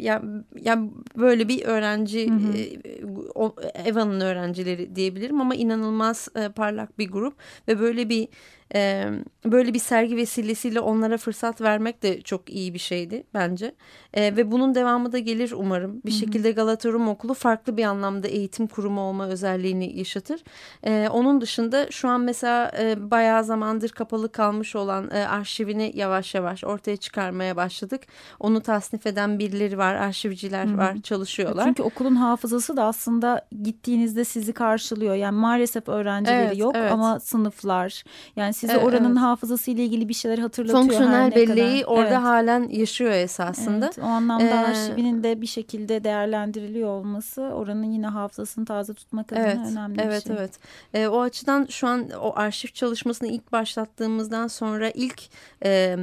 ya 0.00 0.22
ya 0.60 0.78
böyle 1.16 1.48
bir 1.48 1.64
öğrenci 1.64 2.30
Hı 2.30 2.34
hı. 2.34 2.56
e, 2.56 3.88
Evan'ın 3.88 4.20
öğrencileri 4.20 4.96
diyebilirim 4.96 5.40
ama 5.40 5.54
inanılmaz 5.54 6.28
e, 6.36 6.48
parlak 6.48 6.98
bir 6.98 7.10
grup 7.10 7.34
ve 7.68 7.80
böyle 7.80 8.08
bir 8.08 8.28
e, 8.74 9.08
böyle 9.44 9.74
bir 9.74 9.78
sergi 9.78 10.16
vesilesiyle 10.16 10.80
onlara 10.80 11.16
fırsat 11.18 11.60
vermek 11.60 12.02
de 12.02 12.20
çok 12.20 12.50
iyi 12.50 12.74
bir 12.74 12.78
şeydi 12.78 13.24
bence 13.34 13.74
E, 14.14 14.36
ve 14.36 14.50
bunun 14.50 14.74
devamı 14.74 15.12
da 15.12 15.18
gelir 15.18 15.52
umarım 15.56 16.02
bir 16.06 16.10
şekilde 16.10 16.52
Galata 16.52 16.88
Rum 16.88 17.08
Okulu 17.08 17.34
farklı 17.34 17.76
bir 17.76 17.84
anlamda 17.84 18.28
eğitim 18.28 18.66
kurumu 18.66 19.00
olma 19.00 19.26
özelliğini 19.26 19.98
yaşatır 19.98 20.40
E, 20.86 21.08
onun 21.12 21.40
dışında 21.40 21.90
şu 21.90 22.08
an 22.08 22.20
mesela 22.20 22.72
e, 22.78 23.10
bayağı 23.10 23.44
zamandır 23.44 23.88
kapalı 23.88 24.32
kalmış 24.32 24.76
olan 24.76 25.10
e, 25.10 25.26
arşivini 25.26 25.92
yavaş 25.94 26.34
yavaş 26.34 26.64
ortaya 26.64 26.96
çıkarmaya 26.96 27.56
başladık 27.56 28.02
onu 28.40 28.60
tasnif 28.60 29.06
eden 29.06 29.38
birileri 29.38 29.78
var 29.78 29.94
arşivciler 29.94 30.66
Hı 30.66 30.70
hı. 30.72 30.76
var 30.78 31.00
çalışıyorlar. 31.02 31.64
Çünkü 31.64 31.82
okulun 31.82 32.16
hafızası 32.16 32.76
da 32.76 32.84
aslında 32.84 33.46
gittiğinizde 33.62 34.24
sizi 34.24 34.52
karşılıyor. 34.52 35.14
Yani 35.14 35.36
maalesef 35.36 35.88
öğrencileri 35.88 36.40
Evet, 36.40 36.58
yok 36.58 36.74
evet. 36.76 36.92
ama 36.92 37.20
sınıflar. 37.20 38.04
Yani 38.36 38.54
size 38.60 38.72
Evet, 38.72 38.84
oranın 38.84 39.10
evet. 39.10 39.18
hafızası 39.18 39.70
ile 39.70 39.84
ilgili 39.84 40.08
bir 40.08 40.14
şeyler 40.14 40.38
hatırlatıyor. 40.38 40.82
Fonksiyonel 40.82 41.24
ne 41.28 41.34
belleği 41.34 41.82
kadar. 41.82 41.92
orada 41.96 42.08
Evet. 42.08 42.18
halen 42.18 42.68
yaşıyor 42.68 43.10
esasında. 43.10 43.84
Evet, 43.86 43.98
o 43.98 44.02
anlamda 44.06 44.44
Ee, 44.44 44.54
arşivinin 44.54 45.22
de 45.22 45.40
bir 45.40 45.46
şekilde 45.46 46.04
değerlendiriliyor 46.04 46.88
olması 46.88 47.42
oranın 47.42 47.92
yine 47.92 48.06
hafızasını 48.06 48.64
taze 48.64 48.94
tutmak 48.94 49.32
adına 49.32 49.42
Evet, 49.42 49.58
önemli 49.72 50.00
evet, 50.02 50.24
bir 50.24 50.28
şey. 50.28 50.36
evet. 50.38 50.52
Ee, 50.94 51.06
o 51.08 51.20
açıdan 51.20 51.66
şu 51.70 51.86
an 51.88 52.10
o 52.22 52.32
arşiv 52.36 52.68
çalışmasını 52.68 53.28
ilk 53.28 53.52
başlattığımızdan 53.52 54.46
sonra 54.46 54.90
ilk 54.90 55.22
e, 55.64 55.96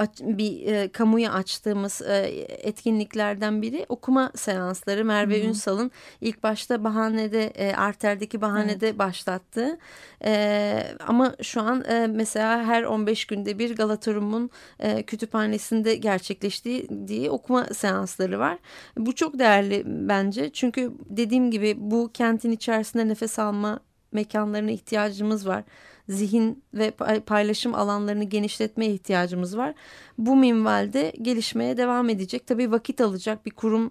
aç- 0.00 0.20
bir 0.20 0.66
e, 0.66 0.88
kamuya 0.88 1.32
açtığımız 1.32 2.02
e, 2.02 2.16
etkinliklerden 2.48 3.62
biri 3.62 3.86
okuma 3.88 4.32
seansları. 4.34 5.04
Merve 5.04 5.38
Hı 5.40 5.44
hı. 5.44 5.48
Ünsal'ın 5.48 5.90
ilk 6.20 6.42
başta 6.42 6.84
bahanede 6.84 7.46
e, 7.46 7.74
arterdeki 7.74 8.40
bahanede 8.40 8.98
başlattığı. 8.98 9.78
E, 10.24 10.84
ama 11.06 11.34
şu 11.42 11.60
an 11.62 11.84
e, 11.84 12.06
mesela 12.06 12.64
her 12.64 12.82
15 12.82 13.24
günde 13.24 13.58
bir 13.58 13.76
Galatarum'un 13.76 14.50
e, 14.80 15.02
kütüphanesinde 15.02 15.94
gerçekleştiği 15.94 17.30
okuma 17.30 17.64
seansları 17.64 18.38
var. 18.38 18.58
Bu 18.96 19.14
çok 19.14 19.38
değerli 19.38 19.82
bence. 19.86 20.50
Çünkü 20.52 20.92
dediğim 21.10 21.50
gibi 21.50 21.74
bu 21.78 22.10
kentin 22.14 22.50
içerisinde 22.50 23.08
nefes 23.08 23.38
alma 23.38 23.80
mekanlarına 24.12 24.70
ihtiyacımız 24.70 25.46
var. 25.48 25.64
Zihin 26.08 26.62
ve 26.74 26.90
pay- 26.90 27.20
paylaşım 27.20 27.74
alanlarını 27.74 28.24
genişletmeye 28.24 28.92
ihtiyacımız 28.92 29.56
var. 29.56 29.74
Bu 30.18 30.36
minvalde 30.36 31.12
gelişmeye 31.22 31.76
devam 31.76 32.08
edecek. 32.08 32.46
Tabii 32.46 32.72
vakit 32.72 33.00
alacak 33.00 33.46
bir 33.46 33.50
kurum 33.50 33.90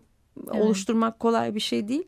Evet. 0.52 0.62
oluşturmak 0.62 1.20
kolay 1.20 1.56
bir 1.56 1.60
şey 1.60 1.88
değil. 1.88 2.04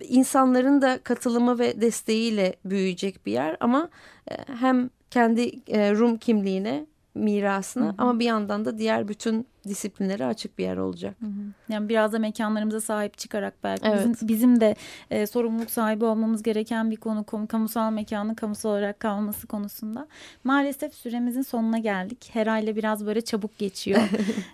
İnsanların 0.00 0.82
da 0.82 0.98
katılımı 1.04 1.58
ve 1.58 1.80
desteğiyle 1.80 2.56
büyüyecek 2.64 3.26
bir 3.26 3.32
yer 3.32 3.56
ama 3.60 3.88
e, 4.30 4.34
hem 4.60 4.90
kendi 5.10 5.50
e, 5.68 5.92
Rum 5.92 6.16
kimliğine, 6.16 6.86
mirasına 7.14 7.84
Hı 7.84 7.88
hı. 7.88 7.94
ama 7.98 8.18
bir 8.18 8.24
yandan 8.24 8.64
da 8.64 8.78
diğer 8.78 9.08
bütün 9.08 9.46
disiplinlere 9.68 10.26
açık 10.26 10.58
bir 10.58 10.64
yer 10.64 10.76
olacak. 10.76 11.16
Hı 11.20 11.26
hı. 11.26 11.72
Yani 11.72 11.88
biraz 11.88 12.12
da 12.12 12.18
mekanlarımıza 12.18 12.80
sahip 12.80 13.18
çıkarak 13.18 13.54
belki 13.64 13.88
Evet. 13.88 14.08
bizim, 14.08 14.28
bizim 14.28 14.60
de 14.60 14.74
e, 15.10 15.26
sorumluluk 15.26 15.70
sahibi 15.70 16.04
olmamız 16.04 16.42
gereken 16.42 16.90
bir 16.90 16.96
konu 16.96 17.24
kamusal 17.48 17.92
mekanın 17.92 18.34
kamusal 18.34 18.70
olarak 18.70 19.00
kalması 19.00 19.46
konusunda. 19.46 20.06
Maalesef 20.44 20.94
süremizin 20.94 21.42
sonuna 21.42 21.78
geldik. 21.78 22.30
Hera 22.32 22.58
ile 22.58 22.76
biraz 22.76 23.06
böyle 23.06 23.20
çabuk 23.20 23.58
geçiyor. 23.58 24.00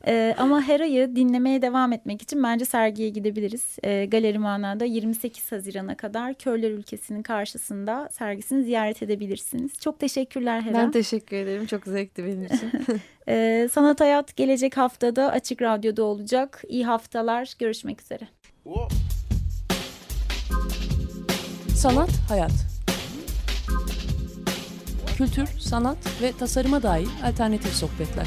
E, 0.06 0.34
ama 0.38 0.62
Hera'yı 0.62 1.16
dinlemeye 1.16 1.62
devam 1.62 1.92
etmek 1.92 2.22
için 2.22 2.42
bence 2.42 2.64
sergiye 2.64 3.08
gidebiliriz. 3.08 3.76
E, 3.82 4.06
Galeri 4.06 4.38
Mana'da 4.38 4.84
28 4.84 5.52
Haziran'a 5.52 5.96
kadar 5.96 6.34
Körler 6.34 6.70
Ülkesi'nin 6.70 7.22
karşısında 7.22 8.08
sergisini 8.12 8.64
ziyaret 8.64 9.02
edebilirsiniz. 9.02 9.72
Çok 9.80 9.98
teşekkürler 9.98 10.60
Hera. 10.60 10.74
Ben 10.74 10.90
teşekkür 10.90 11.36
ederim. 11.36 11.66
Çok 11.66 11.84
zevkti 11.84 12.24
benim 12.24 12.44
için. 12.44 12.70
E, 13.30 13.68
Sanat 13.72 14.00
Hayat 14.00 14.36
gelecek 14.36 14.76
haftada 14.76 15.30
Açık 15.30 15.62
Radyo'da 15.62 16.04
olacak. 16.04 16.62
İyi 16.68 16.86
haftalar. 16.86 17.52
Görüşmek 17.58 18.02
üzere. 18.02 18.28
Sanat, 21.76 22.10
hayat. 22.28 22.52
Kültür, 25.16 25.46
sanat 25.46 26.22
ve 26.22 26.32
tasarıma 26.32 26.82
dair 26.82 27.08
alternatif 27.24 27.72
sohbetler. 27.72 28.26